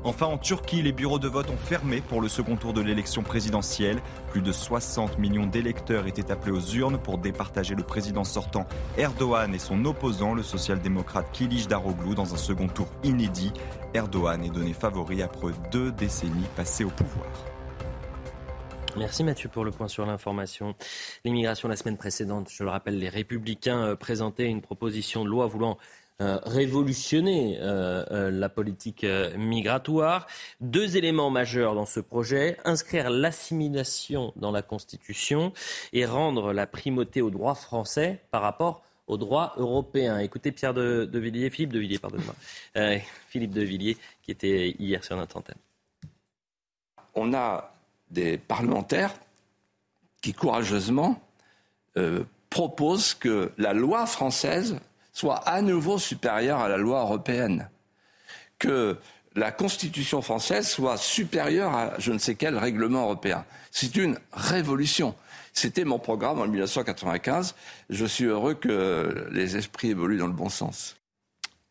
[0.02, 3.22] Enfin, en Turquie, les bureaux de vote ont fermé pour le second tour de l'élection
[3.22, 4.00] présidentielle.
[4.30, 9.54] Plus de 60 millions d'électeurs étaient appelés aux urnes pour départager le président sortant Erdogan
[9.54, 13.52] et son opposant, le social-démocrate Kilic Daroglu, dans un second tour inédit.
[13.92, 17.26] Erdogan est donné favori après deux décennies passées au pouvoir.
[18.96, 20.74] Merci Mathieu pour le point sur l'information.
[21.24, 25.46] L'immigration la semaine précédente, je le rappelle, les républicains euh, présentaient une proposition de loi
[25.46, 25.78] voulant
[26.20, 29.06] révolutionner euh, euh, la politique
[29.36, 30.26] migratoire.
[30.60, 35.52] Deux éléments majeurs dans ce projet, inscrire l'assimilation dans la Constitution
[35.92, 40.18] et rendre la primauté au droit français par rapport au droit européen.
[40.18, 42.34] Écoutez Pierre de, Villiers, Philippe de Villiers, pardonnez-moi,
[43.28, 45.58] Philippe de Villiers qui était hier sur notre antenne.
[47.14, 47.74] On a
[48.10, 49.14] des parlementaires
[50.22, 51.20] qui courageusement
[52.50, 54.78] proposent que la loi française
[55.20, 57.68] soit à nouveau supérieure à la loi européenne,
[58.58, 58.96] que
[59.34, 63.44] la Constitution française soit supérieure à je ne sais quel règlement européen.
[63.70, 65.14] C'est une révolution.
[65.52, 67.54] C'était mon programme en 1995.
[67.90, 70.96] Je suis heureux que les esprits évoluent dans le bon sens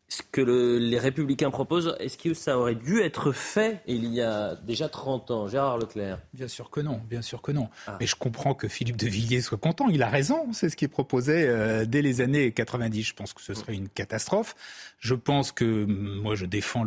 [0.10, 4.56] ce que les républicains proposent, est-ce que ça aurait dû être fait il y a
[4.56, 6.18] déjà 30 ans Gérard Leclerc?
[6.34, 7.70] Bien sûr que non, bien sûr que non.
[7.86, 7.98] Ah.
[8.00, 10.90] Mais je comprends que Philippe de Villiers soit content, il a raison, c'est ce qu'il
[10.90, 13.04] proposait euh, dès les années 90.
[13.04, 14.56] Je pense que ce serait une catastrophe.
[15.00, 16.84] Je pense que moi je défends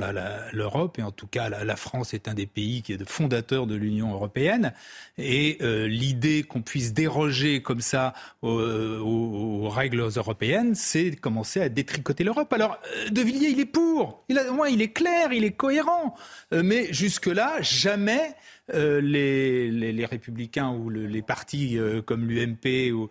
[0.53, 3.67] l'Europe et en tout cas la, France est un des pays qui est de fondateur
[3.67, 4.73] de l'Union européenne
[5.17, 12.25] et euh, l'idée qu'on puisse déroger comme ça aux, règles européennes, c'est commencer à détricoter
[12.25, 12.53] l'Europe.
[12.53, 14.25] Alors euh, de Villiers, il est pour.
[14.29, 16.15] Il a, il est clair, il est cohérent.
[16.53, 18.35] Euh, mais jusque-là, jamais
[18.75, 23.09] euh, les, républicains ou les partis euh, comme l'UMP ou,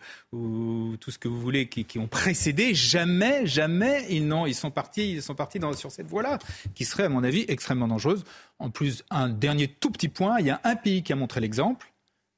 [0.98, 5.14] tout ce que vous voulez qui, ont précédé, jamais, jamais, ils, non, ils sont partis,
[5.14, 6.40] ils sont partis dans, sur cette voie-là,
[6.74, 8.24] qui serait, à mon avis, extrêmement dangereuse.
[8.60, 11.40] En plus, un dernier tout petit point, il y a un pays qui a montré
[11.42, 11.91] l'exemple,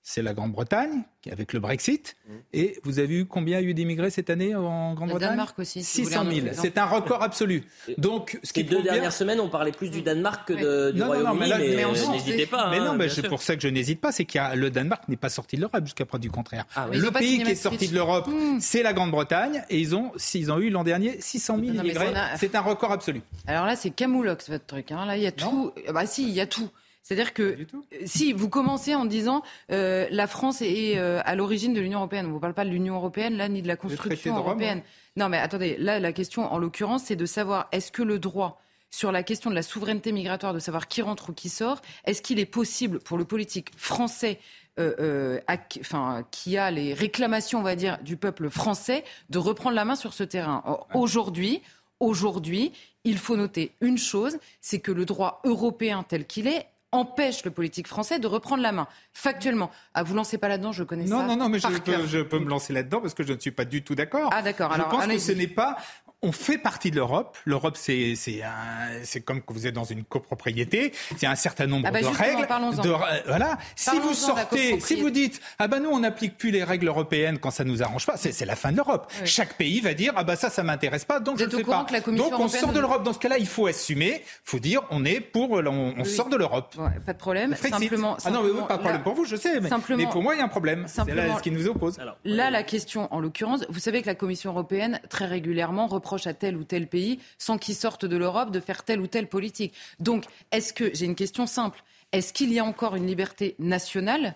[0.06, 2.18] c'est la Grande-Bretagne, avec le Brexit.
[2.28, 2.32] Mmh.
[2.52, 5.30] Et vous avez eu combien il y a eu d'immigrés cette année en Grande-Bretagne?
[5.30, 5.82] Le Danemark aussi.
[5.82, 6.48] 600 000.
[6.52, 7.64] C'est un record absolu.
[7.98, 11.86] Donc, ce qui deux dernières semaines, on parlait plus du Danemark que du Royaume-Uni, mais,
[11.86, 12.70] euh, n'hésitez pas.
[12.70, 15.16] Mais non, hein, c'est pour ça que je n'hésite pas, c'est que le Danemark n'est
[15.16, 16.66] pas sorti de l'Europe jusqu'à preuve du contraire.
[16.76, 18.60] Ah le pays qui est sorti de l'Europe, mmh.
[18.60, 22.14] c'est la Grande-Bretagne, et ils ont, s'ils ont eu l'an dernier 600 000 immigrés.
[22.38, 23.22] C'est un record absolu.
[23.48, 24.92] Alors là, c'est Camoulox votre truc.
[24.92, 25.06] Hein.
[25.06, 25.72] Là, il y a tout.
[25.94, 26.70] Bah si, il y a tout.
[27.04, 27.58] C'est-à-dire que
[28.06, 32.26] si vous commencez en disant euh, la France est euh, à l'origine de l'Union européenne,
[32.26, 34.82] on ne vous parle pas de l'Union européenne là ni de la construction européenne.
[35.18, 38.62] non, mais attendez, là la question en l'occurrence c'est de savoir est-ce que le droit
[38.90, 42.22] sur la question de la souveraineté migratoire, de savoir qui rentre ou qui sort, est-ce
[42.22, 44.40] qu'il est possible pour le politique français
[44.80, 45.40] euh,
[45.82, 49.96] enfin, qui a les réclamations, on va dire, du peuple français, de reprendre la main
[49.96, 50.64] sur ce terrain?
[50.94, 51.64] Aujourd'hui,
[52.00, 52.72] aujourd'hui,
[53.04, 57.52] il faut noter une chose, c'est que le droit européen tel qu'il est empêche le
[57.52, 58.88] politique français de reprendre la main.
[59.12, 59.72] Factuellement.
[59.94, 61.28] Ah, vous lancez pas là-dedans, je connais non, ça.
[61.28, 63.52] Non, non, mais je peux, je peux, me lancer là-dedans parce que je ne suis
[63.52, 64.30] pas du tout d'accord.
[64.34, 64.72] Ah, d'accord.
[64.76, 65.78] Je pense que ce n'est pas
[66.24, 67.38] on fait partie de l'Europe.
[67.46, 70.94] L'Europe, c'est c'est comme que vous êtes dans une copropriété.
[71.12, 72.48] Il y a un certain nombre ah bah de règles.
[72.82, 73.58] De, euh, voilà.
[73.76, 77.38] Si vous sortez, si vous dites ah ben nous on n'applique plus les règles européennes
[77.40, 79.12] quand ça nous arrange pas, c'est la fin de l'Europe.
[79.26, 81.86] Chaque pays va dire ah bah ça ça m'intéresse pas donc je ne fais pas.
[82.08, 83.04] Donc on sort de l'Europe.
[83.04, 84.22] Dans ce cas-là, il faut assumer.
[84.24, 86.76] Il faut dire on est pour on, sort de l'Europe.
[87.06, 87.56] pas de problème.
[87.56, 89.60] Simplement, Ah non mais pas de problème pour vous, je sais.
[89.60, 90.86] Mais, mais pour moi il y a un problème.
[90.88, 91.98] C'est là ce qui nous oppose.
[92.24, 95.88] là la question en l'occurrence, vous savez que la Commission européenne très régulièrement
[96.28, 99.28] à tel ou tel pays, sans qu'ils sortent de l'Europe, de faire telle ou telle
[99.28, 99.74] politique.
[100.00, 104.36] Donc, est-ce que, j'ai une question simple, est-ce qu'il y a encore une liberté nationale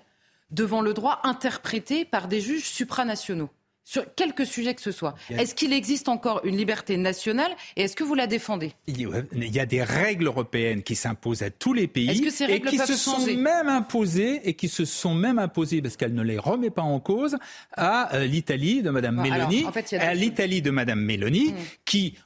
[0.51, 3.49] devant le droit interprété par des juges supranationaux?
[3.87, 5.15] Sur quelque sujet que ce soit.
[5.29, 8.73] Est-ce qu'il existe encore une liberté nationale et est-ce que vous la défendez?
[8.85, 12.67] Il y a des règles européennes qui s'imposent à tous les pays que ces règles
[12.67, 16.21] et qui se sont même imposées et qui se sont même imposées parce qu'elle ne
[16.21, 17.37] les remet pas en cause
[17.77, 19.65] à euh, l'Italie de Madame Meloni,
[19.97, 21.55] à l'Italie de Madame Meloni, mmh.
[21.85, 22.17] qui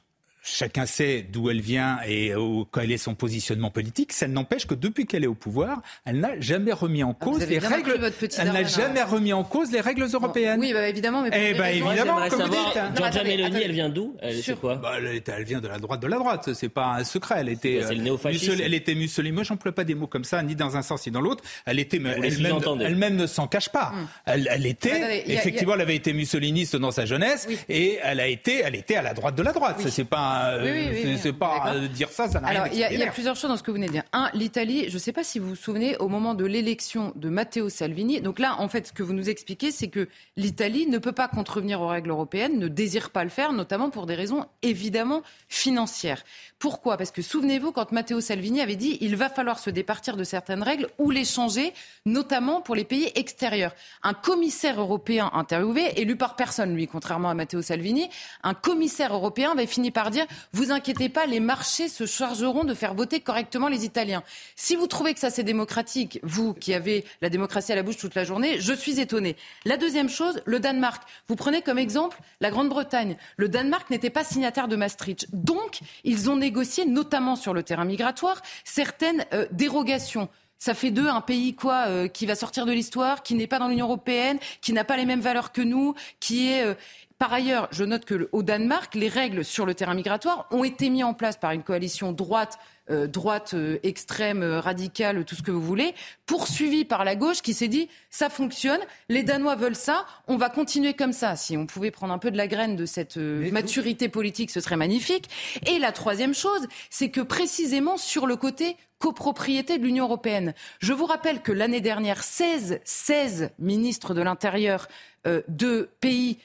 [0.42, 2.32] chacun sait d'où elle vient et
[2.72, 4.12] quel est son positionnement politique.
[4.12, 7.46] Ça n'empêche que depuis qu'elle est au pouvoir, elle n'a jamais remis en ah, cause
[7.46, 7.98] les règles.
[8.38, 10.60] Elle n'a jamais remis en cause les règles européennes.
[10.60, 12.96] oui, bah, évidemment, mais eh bah, évidemment, comme vous dites.
[12.96, 14.76] Giorgia Meloni, elle vient d'où Elle quoi?
[14.76, 16.52] Bah, elle, vient de la droite de la droite.
[16.54, 17.36] C'est pas un secret.
[17.38, 17.80] Elle était.
[17.86, 18.60] C'est le néofascisme.
[18.62, 19.34] Elle était Mussolini.
[19.34, 21.44] Moi, j'emploie pas des mots comme ça, ni dans un sens ni dans l'autre.
[21.66, 22.00] Elle était.
[22.02, 23.92] Elle-même ne s'en cache pas.
[23.92, 24.06] Hmm.
[24.26, 25.24] Elle, était.
[25.26, 28.62] Effectivement, elle avait été mussoliniste dans sa jeunesse et elle a été.
[28.64, 29.80] Elle était à la droite de la droite.
[29.88, 30.31] C'est pas
[30.62, 33.62] oui, c'est pas dire ça, ça n'a Alors, il y, a plusieurs choses dans ce
[33.62, 34.04] que vous venez de dire.
[34.12, 37.28] Un, l'Italie, je ne sais pas si vous vous souvenez, au moment de l'élection de
[37.28, 40.98] Matteo Salvini, donc là, en fait, ce que vous nous expliquez, c'est que l'Italie ne
[40.98, 44.46] peut pas contrevenir aux règles européennes, ne désire pas le faire, notamment pour des raisons
[44.62, 46.22] évidemment financières.
[46.58, 46.96] Pourquoi?
[46.96, 50.62] Parce que souvenez-vous, quand Matteo Salvini avait dit il va falloir se départir de certaines
[50.62, 51.72] règles ou les changer,
[52.06, 53.74] notamment pour les pays extérieurs.
[54.02, 58.08] Un commissaire européen interviewé, élu par personne, lui, contrairement à Matteo Salvini,
[58.42, 60.21] un commissaire européen avait fini par dire
[60.52, 64.22] vous inquiétez pas, les marchés se chargeront de faire voter correctement les Italiens.
[64.56, 67.96] Si vous trouvez que ça c'est démocratique, vous qui avez la démocratie à la bouche
[67.96, 69.36] toute la journée, je suis étonné.
[69.64, 71.02] La deuxième chose, le Danemark.
[71.28, 73.16] Vous prenez comme exemple la Grande-Bretagne.
[73.36, 75.26] Le Danemark n'était pas signataire de Maastricht.
[75.32, 80.28] Donc, ils ont négocié notamment sur le terrain migratoire, certaines euh, dérogations.
[80.58, 83.58] Ça fait d'eux un pays quoi euh, qui va sortir de l'histoire, qui n'est pas
[83.58, 86.74] dans l'Union européenne, qui n'a pas les mêmes valeurs que nous, qui est euh,
[87.22, 90.90] par ailleurs, je note que au Danemark, les règles sur le terrain migratoire ont été
[90.90, 92.58] mises en place par une coalition droite
[92.90, 95.94] euh, droite euh, extrême, euh, radicale, tout ce que vous voulez,
[96.26, 100.50] poursuivi par la gauche qui s'est dit ça fonctionne, les Danois veulent ça, on va
[100.50, 101.36] continuer comme ça.
[101.36, 104.74] Si on pouvait prendre un peu de la graine de cette maturité politique, ce serait
[104.74, 105.30] magnifique.
[105.68, 110.52] Et la troisième chose, c'est que précisément sur le côté copropriété de l'Union européenne.
[110.80, 114.88] Je vous rappelle que l'année dernière, 16, 16 ministres de l'Intérieur
[115.24, 116.38] de pays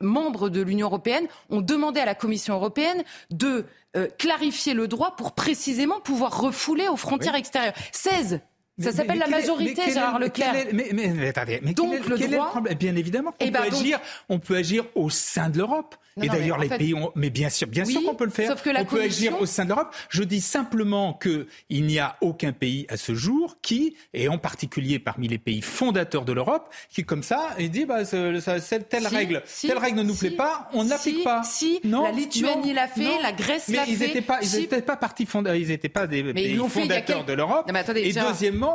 [0.00, 5.16] membres de l'Union européenne ont demandé à la Commission européenne de euh, clarifier le droit
[5.16, 7.74] pour précisément pouvoir refouler aux frontières extérieures.
[7.92, 8.40] 16
[8.78, 10.54] ça s'appelle la majorité, Gérard Leclerc.
[10.72, 12.52] mais, mais, attendez, mais donc le droit.
[12.78, 15.96] Bien évidemment qu'on eh peut, ben, agir, on peut agir au sein de l'Europe.
[16.22, 17.12] Et d'ailleurs, les pays ont.
[17.14, 18.50] Mais bien sûr, bien sûr qu'on peut le faire.
[18.50, 19.94] Sauf que la on peut agir au sein de l'Europe.
[20.08, 24.98] Je dis simplement qu'il n'y a aucun pays à ce jour qui, et en particulier
[24.98, 29.78] parmi les pays fondateurs de l'Europe, qui comme ça, il dit bah, telle règle, telle
[29.78, 31.42] règle ne nous plaît pas, on n'applique pas.
[31.44, 33.90] Si, non, la Lituanie l'a fait, la Grèce l'a fait.
[33.90, 37.24] Mais ils n'étaient pas, ils n'étaient pas partis fondateurs, ils n'étaient pas des pays fondateurs
[37.24, 37.70] de l'Europe.
[37.96, 38.67] Et deuxièmement,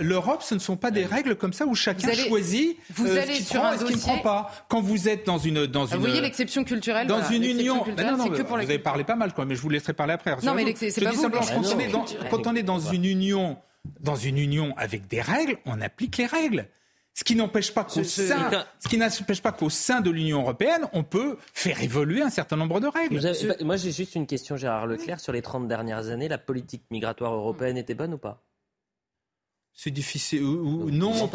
[0.00, 3.34] l'Europe, ce ne sont pas des règles comme ça où chacun choisit vous euh, allez
[3.36, 4.50] ce sur prend et ce qu'il ne prend pas.
[4.68, 7.06] Quand vous êtes dans une dans ah, une exception culturelle.
[7.06, 7.84] Dans une union.
[7.84, 10.36] vous avez parlé pas mal, quoi, mais je vous laisserai parler après.
[10.42, 11.30] Non, mais c'est pas vous.
[12.30, 13.56] Quand on est dans une union,
[14.00, 16.68] dans une union avec des règles, on applique les règles.
[17.12, 20.86] Ce qui n'empêche pas qu'au sein, ce qui n'empêche pas qu'au sein de l'Union européenne,
[20.92, 23.20] on peut faire évoluer un certain nombre de règles.
[23.64, 25.20] moi, j'ai juste une question, Gérard Leclerc.
[25.20, 28.42] Sur les 30 dernières années, la politique migratoire européenne était bonne ou pas?
[29.74, 30.42] C'est difficile.
[30.42, 31.30] Ou, non,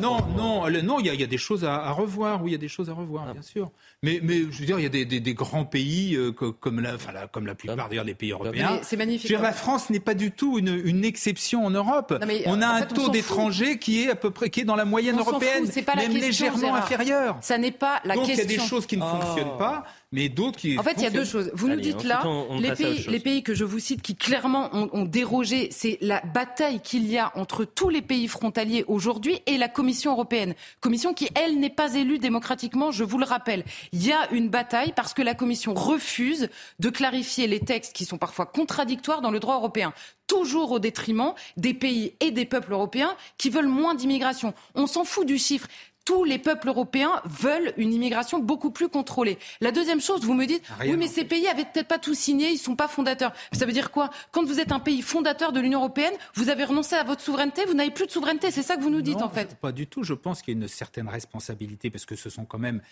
[0.00, 2.42] non, non, non, il y, a des choses à, revoir.
[2.42, 3.70] Oui, il y a des choses à revoir, bien sûr.
[4.02, 7.12] Mais, mais je veux dire, il y a des, grands pays euh, comme, la, enfin,
[7.30, 8.80] comme la plupart d'ailleurs des pays européens.
[8.82, 9.30] C'est magnifique.
[9.30, 12.14] la France n'est pas du tout une, une exception en Europe.
[12.46, 15.18] on a un taux d'étrangers qui est à peu près qui est dans la moyenne
[15.18, 17.38] européenne, même légèrement inférieur.
[17.42, 18.44] Ça n'est pas la Donc, question.
[18.44, 20.78] Donc il y a des choses qui ne fonctionnent pas mais d'autres qui.
[20.78, 21.50] En fait, il y a deux choses.
[21.54, 22.22] Vous nous dites là,
[22.60, 26.80] les, pays, les pays que je vous cite qui clairement ont, dérogé, c'est la bataille
[26.80, 30.54] qu'il y a entre tous les pays frontaliers aujourd'hui et la Commission européenne.
[30.80, 33.64] Commission qui, elle, n'est pas élue démocratiquement, je vous le rappelle.
[33.92, 36.48] Il y a une bataille parce que la Commission refuse
[36.78, 39.92] de clarifier les textes qui sont parfois contradictoires dans le droit européen
[40.26, 44.54] toujours au détriment des pays et des peuples européens qui veulent moins d'immigration.
[44.74, 45.68] On s'en fout du chiffre.
[46.04, 49.38] Tous les peuples européens veulent une immigration beaucoup plus contrôlée.
[49.60, 52.50] La deuxième chose, vous me dites, oui, mais ces pays avaient peut-être pas tout signé,
[52.50, 53.32] ils sont pas fondateurs.
[53.52, 54.10] Ça veut dire quoi?
[54.30, 57.64] Quand vous êtes un pays fondateur de l'Union européenne, vous avez renoncé à votre souveraineté,
[57.64, 58.50] vous n'avez plus de souveraineté.
[58.50, 59.56] C'est ça que vous nous dites, Non, en fait.
[59.56, 60.02] Pas du tout.
[60.02, 62.82] Je pense qu'il y a une certaine responsabilité parce que ce sont quand même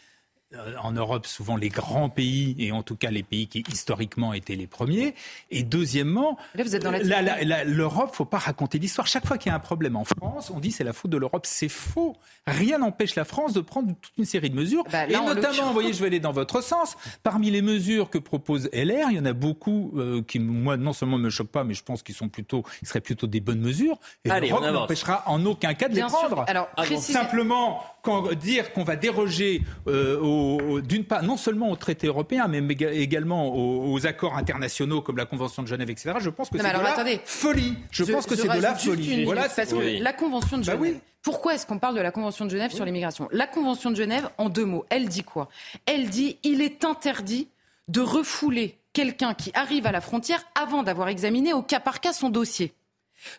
[0.83, 4.55] en Europe souvent les grands pays et en tout cas les pays qui historiquement étaient
[4.57, 5.15] les premiers.
[5.51, 9.07] Et deuxièmement, Là, vous êtes dans la la- la- la- l'Europe, faut pas raconter l'histoire.
[9.07, 11.17] Chaque fois qu'il y a un problème en France, on dit c'est la faute de
[11.17, 11.47] l'Europe.
[11.47, 12.17] C'est faux.
[12.47, 14.85] Rien n'empêche la France de prendre toute une série de mesures.
[14.91, 16.97] Bah, et là, notamment, vous voyez, je vais aller dans votre sens.
[17.23, 20.93] Parmi les mesures que propose LR, il y en a beaucoup euh, qui, moi, non
[20.93, 23.61] seulement me choquent pas, mais je pense qu'ils sont plutôt, ils seraient plutôt des bonnes
[23.61, 23.99] mesures.
[24.25, 26.19] Et l'Europe n'empêchera en aucun cas de Bien les sûr.
[26.21, 26.45] prendre.
[26.49, 27.01] Alors, Ah bon.
[27.01, 32.09] Simplement, quand, dire qu'on va déroger euh, au- au- d'une part, non seulement aux traités
[32.09, 32.59] européens, mais
[32.93, 36.15] également aux, aux accords internationaux comme la Convention de Genève, etc.
[36.19, 37.21] Je pense que c'est de alors, la attendez.
[37.25, 37.75] folie.
[37.93, 39.21] Je, pense que c'est de la folie.
[39.21, 40.95] une Voilà, que la Convention de Bah Genève.
[40.95, 41.01] oui.
[41.23, 43.29] Pourquoi est-ce qu'on parle de la Convention de Genève sur l'immigration?
[43.31, 45.49] La Convention de Genève, en deux mots, elle dit quoi?
[45.87, 47.47] Elle dit il est interdit
[47.87, 52.13] de refouler quelqu'un qui arrive à la frontière avant d'avoir examiné au cas par cas
[52.13, 52.73] son dossier.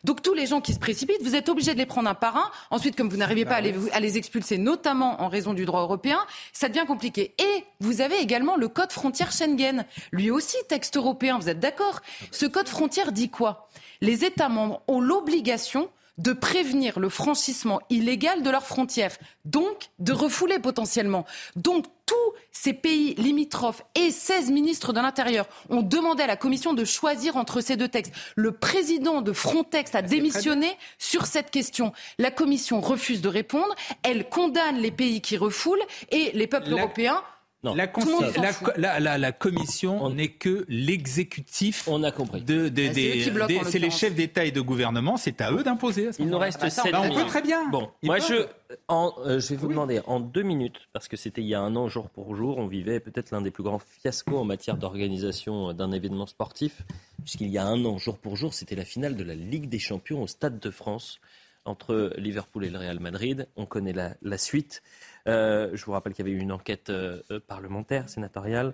[0.03, 2.38] Donc tous les gens qui se précipitent, vous êtes obligés de les prendre un par
[2.38, 2.51] un.
[2.71, 5.81] Ensuite, comme vous n'arrivez pas à les, à les expulser, notamment en raison du droit
[5.81, 6.19] européen,
[6.51, 7.36] ça devient compliqué.
[7.39, 9.86] Et vous avez également le code frontière Schengen.
[10.11, 12.01] Lui aussi, texte européen, vous êtes d'accord?
[12.31, 13.69] Ce code frontière dit quoi?
[14.01, 20.14] Les États membres ont l'obligation de prévenir le franchissement illégal de leurs frontières, donc de
[20.14, 21.26] refouler potentiellement.
[21.55, 22.16] Donc tous
[22.51, 27.38] ces pays limitrophes et 16 ministres de l'Intérieur ont demandé à la Commission de choisir
[27.38, 28.14] entre ces deux textes.
[28.36, 31.93] Le président de Frontex a démissionné sur cette question.
[32.20, 36.82] La Commission refuse de répondre, elle condamne les pays qui refoulent et les peuples La-
[36.82, 37.24] européens
[37.64, 37.76] Non.
[37.76, 41.88] La, la- la- la- la commission On- n'est que l'exécutif.
[41.88, 42.41] On a compris.
[42.41, 46.07] De, Bah, c'est les chefs d'État et de gouvernement, c'est à eux d'imposer.
[46.09, 47.20] à ce Il nous reste bah, attends, 7 Bah, on minutes.
[47.20, 47.70] peut très bien.
[47.70, 48.47] Bon, Ils moi peuvent.
[48.70, 51.55] je, en, euh, je vais vous demander en deux minutes, parce que c'était il y
[51.55, 54.43] a un an jour pour jour, on vivait peut-être l'un des plus grands fiascos en
[54.45, 56.82] matière d'organisation euh, d'un événement sportif,
[57.24, 59.80] puisqu'il y a un an jour pour jour, c'était la finale de la Ligue des
[59.80, 61.20] Champions au Stade de France
[61.66, 63.47] entre Liverpool et le Real Madrid.
[63.55, 64.84] On connaît la, la suite.
[65.28, 68.74] Euh, je vous rappelle qu'il y avait eu une enquête euh, parlementaire, sénatoriale,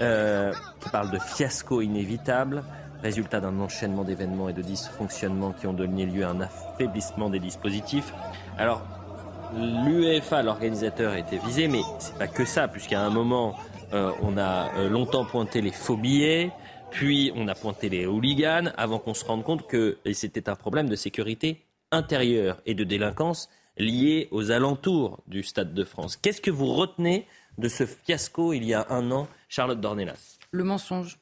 [0.00, 2.64] euh, qui parle de fiasco inévitable,
[3.02, 7.38] résultat d'un enchaînement d'événements et de dysfonctionnements qui ont donné lieu à un affaiblissement des
[7.38, 8.12] dispositifs.
[8.56, 8.82] Alors,
[9.54, 13.56] l'UEFA, l'organisateur, a été visé, mais c'est pas que ça, puisqu'à un moment,
[13.92, 16.52] on a longtemps pointé les faux billets,
[16.90, 20.88] puis on a pointé les hooligans, avant qu'on se rende compte que c'était un problème
[20.88, 23.48] de sécurité intérieure et de délinquance
[23.80, 26.16] lié aux alentours du Stade de France.
[26.16, 27.26] Qu'est-ce que vous retenez
[27.58, 30.38] de ce fiasco il y a un an, Charlotte Dornelas?
[30.52, 31.18] Le mensonge.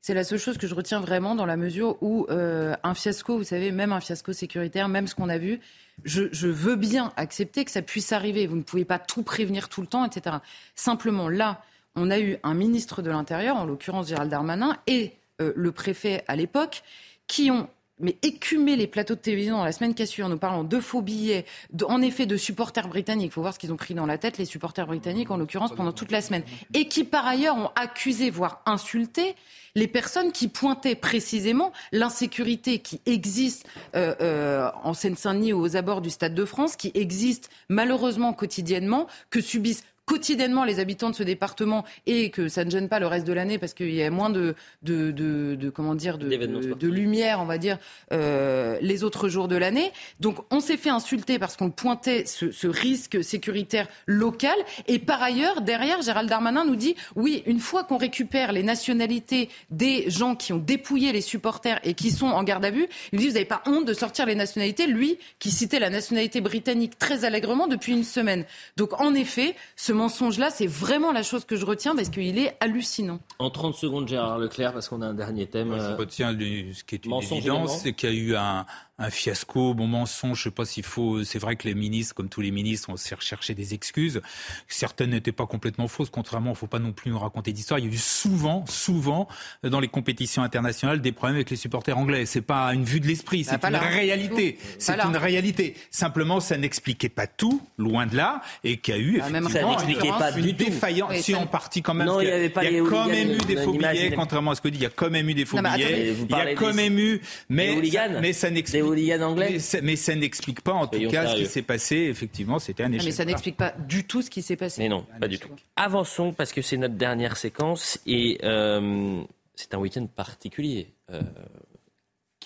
[0.00, 3.36] C'est la seule chose que je retiens vraiment dans la mesure où euh, un fiasco,
[3.36, 5.60] vous savez, même un fiasco sécuritaire, même ce qu'on a vu,
[6.04, 8.46] je, je veux bien accepter que ça puisse arriver.
[8.46, 10.36] Vous ne pouvez pas tout prévenir tout le temps, etc.
[10.74, 11.62] Simplement, là,
[11.96, 15.12] on a eu un ministre de l'Intérieur, en l'occurrence Gérald Darmanin, et
[15.42, 16.82] euh, le préfet à l'époque,
[17.26, 17.68] qui ont
[18.00, 21.02] mais écumé les plateaux de télévision dans la semaine qui en nous parlant de faux
[21.02, 21.44] billets,
[21.86, 23.30] en effet de supporters britanniques.
[23.30, 25.72] Il faut voir ce qu'ils ont pris dans la tête, les supporters britanniques, en l'occurrence,
[25.74, 26.42] pendant toute la semaine.
[26.74, 29.34] Et qui, par ailleurs, ont accusé, voire insulté,
[29.74, 36.00] les personnes qui pointaient précisément l'insécurité qui existe euh, euh, en Seine-Saint-Denis ou aux abords
[36.00, 39.84] du Stade de France, qui existe malheureusement quotidiennement, que subissent
[40.14, 43.32] quotidiennement les habitants de ce département et que ça ne gêne pas le reste de
[43.32, 46.26] l'année parce qu'il y a moins de, de, de, de- comment dire de,
[46.74, 47.78] de, lumière on va dire
[48.12, 49.92] euh, les autres jours de l'année.
[50.18, 54.56] Donc on s'est fait insulter parce qu'on pointait ce, ce risque sécuritaire local.
[54.88, 59.48] Et par ailleurs derrière Gérald Darmanin nous dit oui une fois qu'on récupère les nationalités
[59.70, 63.20] des gens qui ont dépouillé les supporters et qui sont en garde à vue il
[63.20, 64.88] dit vous n'avez pas honte de sortir les nationalités.
[64.88, 68.44] Lui qui citait la nationalité britannique très allègrement depuis une semaine.
[68.76, 72.38] Donc en effet ce mensonge là c'est vraiment la chose que je retiens parce qu'il
[72.38, 75.68] est hallucinant En 30 secondes, Gérard Leclerc, parce qu'on a un dernier thème.
[75.68, 78.64] Moi, euh, je retiens ce qui est une évidence, c'est qu'il y a eu un,
[79.00, 81.24] un fiasco, bon mensonge, je sais pas s'il faut.
[81.24, 84.20] C'est vrai que les ministres, comme tous les ministres, ont cherché des excuses.
[84.68, 86.10] Certaines n'étaient pas complètement fausses.
[86.10, 87.78] Contrairement, il faut pas non plus nous raconter d'histoire.
[87.80, 89.26] Il y a eu souvent, souvent,
[89.64, 92.26] euh, dans les compétitions internationales, des problèmes avec les supporters anglais.
[92.26, 93.80] C'est pas une vue de l'esprit, c'est pas une là.
[93.80, 94.52] réalité.
[94.52, 95.06] Pas C'est là.
[95.06, 95.74] une réalité.
[95.90, 99.48] Simplement, ça n'expliquait pas tout, loin de là, et qu'il y a eu Ah, effectivement
[99.48, 100.64] Ça n'expliquait une- pas une du tout.
[100.64, 101.10] défaillance.
[101.10, 102.06] Oui, si en partie quand même.
[102.06, 104.12] Non, il y avait pas il y a quand même eu des a faux billets,
[104.14, 104.78] contrairement à ce que dit.
[104.78, 106.14] Il y a quand même eu des faux billets.
[106.28, 107.80] Il y a quand même eu, mais
[108.20, 108.89] mais ça n'explique
[109.22, 111.96] Anglais mais ça, mais ça n'explique pas en tout Soyons cas ce qui s'est passé.
[111.96, 113.06] Effectivement, c'était un Ah, échec.
[113.06, 115.50] mais ça n'explique pas du tout ce qui s'est passé Mais non, pas du tout.
[115.76, 119.22] Avançons parce que c'est notre dernière séquence et euh,
[119.54, 120.88] c'est un week-end particulier.
[121.10, 121.22] Euh,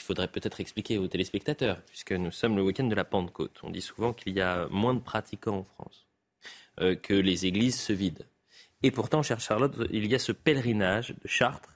[0.04, 3.58] faudrait peut-être expliquer aux téléspectateurs, puisque nous sommes le week-end de la Pentecôte.
[3.62, 6.06] On dit souvent qu'il y a moins de pratiquants en France,
[6.80, 8.24] euh, que les églises se vident.
[8.82, 11.73] Et pourtant, chère Charlotte, il y a ce pèlerinage de Chartres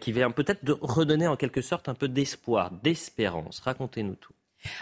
[0.00, 3.60] qui vient peut-être de redonner en quelque sorte un peu d'espoir, d'espérance.
[3.60, 4.33] Racontez-nous tout.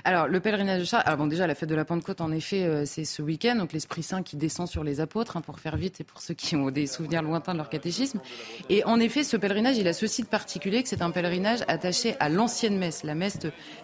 [0.04, 2.64] Alors, le pèlerinage de Chartres, alors bon, déjà, la fête de la Pentecôte, en effet,
[2.64, 5.76] euh, c'est ce week-end, donc l'Esprit Saint qui descend sur les apôtres, hein, pour faire
[5.76, 8.20] vite, et pour ceux qui ont des souvenirs lointains de leur catéchisme.
[8.68, 12.14] Et en effet, ce pèlerinage, il a ceci de particulier que c'est un pèlerinage attaché
[12.20, 13.38] à l'ancienne messe, la messe,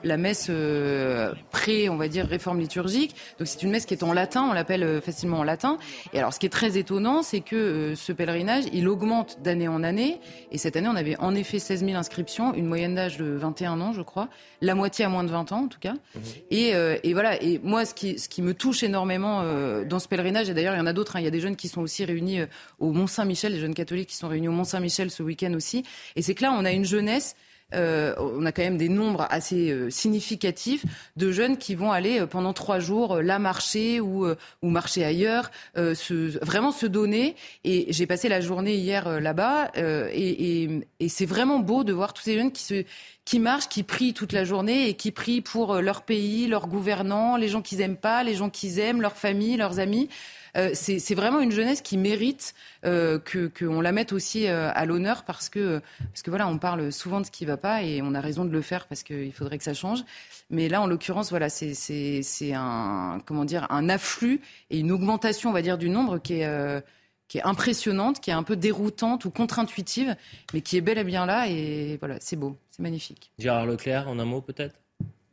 [0.05, 3.15] la messe euh, pré, on va dire, réforme liturgique.
[3.39, 5.79] Donc, c'est une messe qui est en latin, on l'appelle euh, facilement en latin.
[6.13, 9.83] Et alors, ce qui est très étonnant, c'est que ce pèlerinage, il augmente d'année en
[9.83, 10.21] année.
[10.53, 13.81] Et cette année, on avait en effet 16 000 inscriptions, une moyenne d'âge de 21
[13.81, 14.29] ans, je crois,
[14.61, 15.88] la moitié à moins de 20 ans, en tout cas.
[16.51, 17.43] Et, euh, et, voilà.
[17.43, 20.81] Et moi, ce qui, me touche énormément euh, dans ce pèlerinage, et d'ailleurs, il y
[20.81, 21.17] en a d'autres.
[21.17, 22.47] Hein, il y a des jeunes qui sont aussi réunis euh,
[22.79, 25.85] au Mont Saint-Michel, des jeunes catholiques qui sont réunis au Mont Saint-Michel ce week-end aussi.
[26.17, 27.37] Et c'est que là, on a une jeunesse.
[27.75, 32.21] Euh, on a quand même des nombres assez euh, significatifs de jeunes qui vont aller
[32.21, 34.27] euh, pendant trois jours là marcher ou,
[34.63, 37.37] ou marcher ailleurs, se, vraiment se donner.
[37.65, 42.13] Et j'ai passé la journée hier là-bas et, et, et c'est vraiment beau de voir
[42.13, 42.85] tous ces jeunes qui se
[43.25, 47.37] qui marchent, qui prient toute la journée et qui prient pour leur pays, leurs gouvernants,
[47.37, 50.09] les gens qu'ils aiment pas, les gens qu'ils aiment, leur famille, leurs amis.
[50.57, 53.19] Euh, c'est vraiment une jeunesse qui mérite euh,
[53.59, 57.21] qu'on la mette aussi euh, à l'honneur parce que, parce que voilà, on parle souvent
[57.21, 59.33] de ce qui ne va pas et on a raison de le faire parce qu'il
[59.33, 60.05] faudrait que ça change.
[60.51, 64.41] Mais là, en l'occurrence, voilà, c'est un, comment dire, un afflux
[64.71, 66.83] et une augmentation, on va dire, du nombre qui est
[67.29, 70.17] qui est impressionnante, qui est un peu déroutante ou contre-intuitive,
[70.55, 71.47] mais qui est bel et bien là.
[71.47, 73.31] Et voilà, c'est beau, c'est magnifique.
[73.39, 74.81] Gérard Leclerc, en un mot peut-être?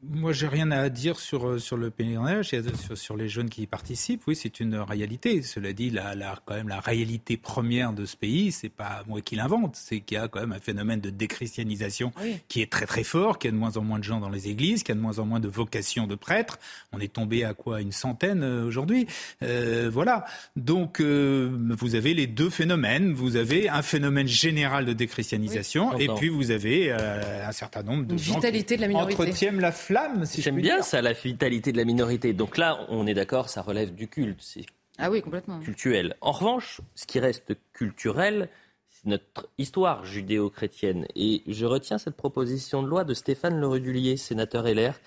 [0.09, 3.63] Moi, j'ai rien à dire sur, euh, sur le pèlerinage, sur, sur les jeunes qui
[3.63, 4.21] y participent.
[4.27, 5.41] Oui, c'est une réalité.
[5.41, 9.21] Cela dit, la, la, quand même, la réalité première de ce pays, c'est pas moi
[9.21, 12.37] qui l'invente, c'est qu'il y a quand même un phénomène de déchristianisation oui.
[12.47, 14.29] qui est très très fort, qu'il y a de moins en moins de gens dans
[14.29, 16.59] les églises, qu'il y a de moins en moins de vocations de prêtres.
[16.91, 19.07] On est tombé à quoi Une centaine euh, aujourd'hui?
[19.43, 20.25] Euh, voilà.
[20.55, 23.13] Donc, euh, vous avez les deux phénomènes.
[23.13, 27.83] Vous avez un phénomène général de déchristianisation, oui, et puis vous avez euh, un certain
[27.83, 29.13] nombre de une gens vitalité qui de la minorité.
[29.21, 29.94] entretiennent la flamme.
[30.25, 32.33] Si J'aime bien ça, la vitalité de la minorité.
[32.33, 34.39] Donc là, on est d'accord, ça relève du culte.
[34.41, 34.65] C'est
[34.97, 35.59] ah oui, complètement.
[35.59, 36.15] Cultuel.
[36.21, 38.49] En revanche, ce qui reste culturel,
[38.89, 41.05] c'est notre histoire judéo-chrétienne.
[41.15, 44.99] Et je retiens cette proposition de loi de Stéphane Le Rudulier, sénateur LR,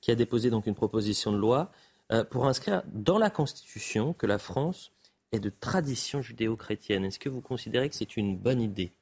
[0.00, 1.70] qui a déposé donc une proposition de loi
[2.12, 4.92] euh, pour inscrire dans la Constitution que la France
[5.32, 7.04] est de tradition judéo-chrétienne.
[7.04, 8.92] Est-ce que vous considérez que c'est une bonne idée?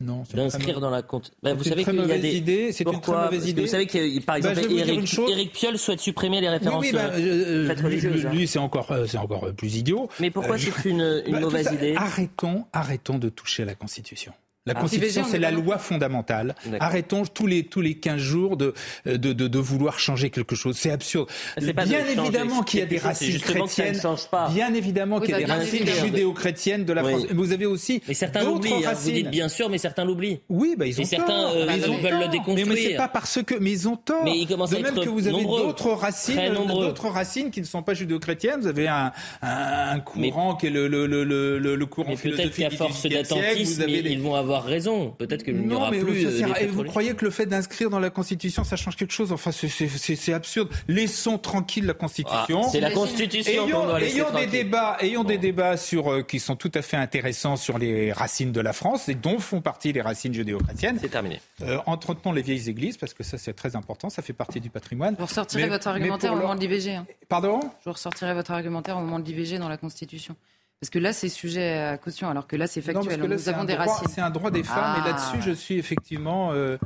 [0.00, 1.32] Non, d'inscrire dans la compte.
[1.42, 2.72] Bah, vous savez qu'il y a des idées.
[2.72, 3.62] C'est une très mauvaise idée.
[3.62, 6.98] Vous savez que par exemple bah, Eric, Eric, Piolle souhaite supprimer les références oui, oui,
[6.98, 8.24] bah, euh, religieuses.
[8.26, 10.08] Lui, c'est encore, euh, c'est encore plus idiot.
[10.18, 11.94] Mais pourquoi Euh, c'est une, une mauvaise ça, idée?
[11.96, 14.32] Arrêtons, arrêtons de toucher à la Constitution.
[14.66, 14.80] La Ah.
[14.80, 16.54] Constitution, c'est la loi fondamentale.
[16.80, 18.74] Arrêtons tous les, tous les 15 jours de,
[19.06, 20.76] de, de, de vouloir changer quelque chose.
[20.76, 21.28] C'est absurde.
[21.58, 23.98] C'est pas de Bien évidemment qu'il y a des racines chrétiennes.
[23.98, 24.50] change pas.
[24.50, 27.10] Bien évidemment Oui, qu'il y a bah, des racines judéo-chrétiennes de la Oui.
[27.12, 27.26] France.
[27.32, 28.76] Vous avez aussi certains d'autres hein.
[28.80, 29.14] Vous racines.
[29.14, 30.40] dites bien sûr, mais certains l'oublient.
[30.50, 31.52] Oui, bah, ils Et ont certains, tort.
[31.56, 32.66] euh, Mais ils ont veulent le déconstruire.
[32.66, 34.24] Mais, mais c'est pas parce que, mais ils ont tort.
[34.24, 36.38] Mais ils commencent de à même être que vous avez d'autres racines,
[36.68, 38.60] d'autres racines qui ne sont pas judéo-chrétiennes.
[38.60, 41.24] Vous avez un, un, courant qui est le, le, le,
[41.58, 43.16] le, courant Mais peut-être philosophique qu'à du force 18e siècle.
[43.30, 45.10] Vous d'attentisme, avez ils vont avoir raison.
[45.12, 46.22] Peut-être qu'il n'y non, aura mais plus.
[46.22, 48.74] ça euh, sert et fêtes vous croyez que le fait d'inscrire dans la Constitution, ça
[48.76, 49.30] change quelque chose?
[49.30, 50.68] Enfin, c'est- absurde.
[50.88, 52.62] Laissons tranquille la Ah, Constitution.
[52.64, 52.90] c'est la.
[52.90, 54.50] Constitution Ayons, doit laisser ayons des tranquille.
[54.50, 58.50] débats, ayons des débats sur euh, qui sont tout à fait intéressants sur les racines
[58.52, 60.98] de la France et dont font partie les racines judéo-chrétiennes.
[61.00, 61.40] C'est terminé.
[61.62, 64.70] Euh, entretenons les vieilles églises parce que ça c'est très important, ça fait partie du
[64.70, 65.14] patrimoine.
[65.18, 66.94] Vous ressortirez Mais- votre argumentaire au moment l'heure- de l'IVG.
[66.94, 67.06] hein.
[67.28, 67.60] Pardon?
[67.84, 70.34] Je ressortirai votre argumentaire au moment de l'IVG dans la Constitution.
[70.80, 73.20] Parce que là, c'est sujet à caution, alors que là, c'est Non, parce factuel.
[73.20, 74.08] que là, Nous avons des droit- racines.
[74.08, 76.52] C'est un droit des femmes Ah, et là-dessus je suis effectivement.
[76.52, 76.78] euh,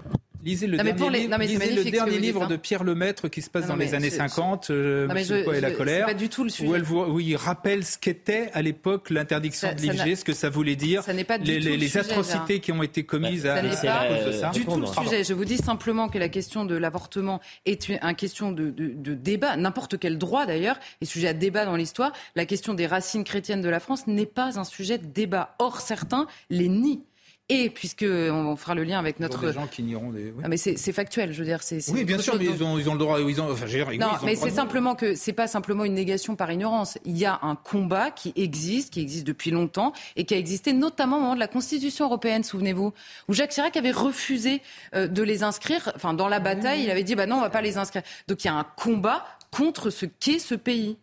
[0.44, 2.46] Lisez le Non, dernier, les- livre, non, lisez le dernier dites, livre hein.
[2.48, 5.54] de Pierre Lemaître qui se passe Non, dans les années je- 50, euh, Non, je-
[5.54, 6.68] et la colère, pas du tout le sujet.
[6.68, 10.34] où, elle, voit- où il rappelle ce qu'était à l'époque l'interdiction de n'a- ce que
[10.34, 12.72] ça voulait dire, ça n'est pas du les, tout les- le les sujet, atrocités qui
[12.72, 14.50] ont été commises Bah, à, ça n'est à pas cause de ça.
[14.50, 15.24] du tout le sujet.
[15.24, 18.92] Je vous dis simplement que la question de l'avortement est une, un question de, de-
[18.94, 22.12] de débat, n'importe quel droit d'ailleurs, est sujet à débat dans l'histoire.
[22.36, 25.54] La question des racines chrétiennes de la France n'est pas un sujet de débat.
[25.58, 27.02] Or, certains les nient.
[27.50, 29.46] Et puisque on fera le lien avec notre...
[29.46, 30.30] des gens qui nieront des.
[30.30, 30.42] oui.
[30.42, 31.62] Ah, mais c'est factuel, je veux dire.
[31.62, 33.20] c'est Oui, bien sûr, mais ils ont, ils ont le droit.
[33.20, 35.14] Ils ont, enfin, je veux dire, oui, Non, ils ont le mais c'est simplement que
[35.14, 36.96] c'est pas simplement une négation par ignorance.
[37.04, 40.72] Il y a un combat qui existe, qui existe depuis longtemps et qui a existé
[40.72, 42.94] notamment au moment de la Constitution européenne, souvenez-vous,
[43.28, 44.62] où Jacques Chirac avait refusé
[44.94, 45.92] euh, de les inscrire.
[45.96, 48.02] Enfin, dans la bataille, il avait dit bah non, on va pas les inscrire.
[48.26, 50.96] Donc il y a un combat contre ce qu'est ce pays.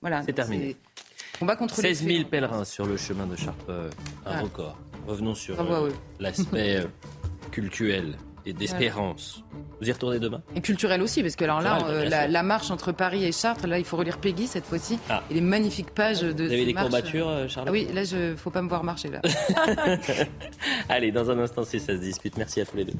[0.00, 0.22] Voilà.
[0.26, 0.74] C'est terminé.
[1.38, 2.30] Combat contre 16 000 les faits.
[2.30, 3.90] pèlerins sur le chemin de Chartres, euh,
[4.24, 4.40] un Ah.
[4.40, 4.78] record.
[5.06, 5.90] Revenons sur Bravo à euh,
[6.20, 6.86] l'aspect euh,
[7.50, 9.44] cultuel et d'espérance.
[9.80, 10.40] Vous y retournez demain?
[10.54, 13.66] Et culturel aussi, parce que alors là, Culturel, euh, la, marche entre Paris et Chartres,
[13.66, 14.98] là, il faut relire Peggy cette fois-ci.
[15.10, 15.22] Ah.
[15.30, 16.44] Et les magnifiques pages de.
[16.44, 16.90] Vous avez des marches.
[16.90, 19.20] courbatures, Charlotte Ah oui, là, je faut pas me voir marcher là.
[20.88, 22.36] Allez, dans un instant, c'est ça se dispute.
[22.36, 22.94] Merci à tous les deux.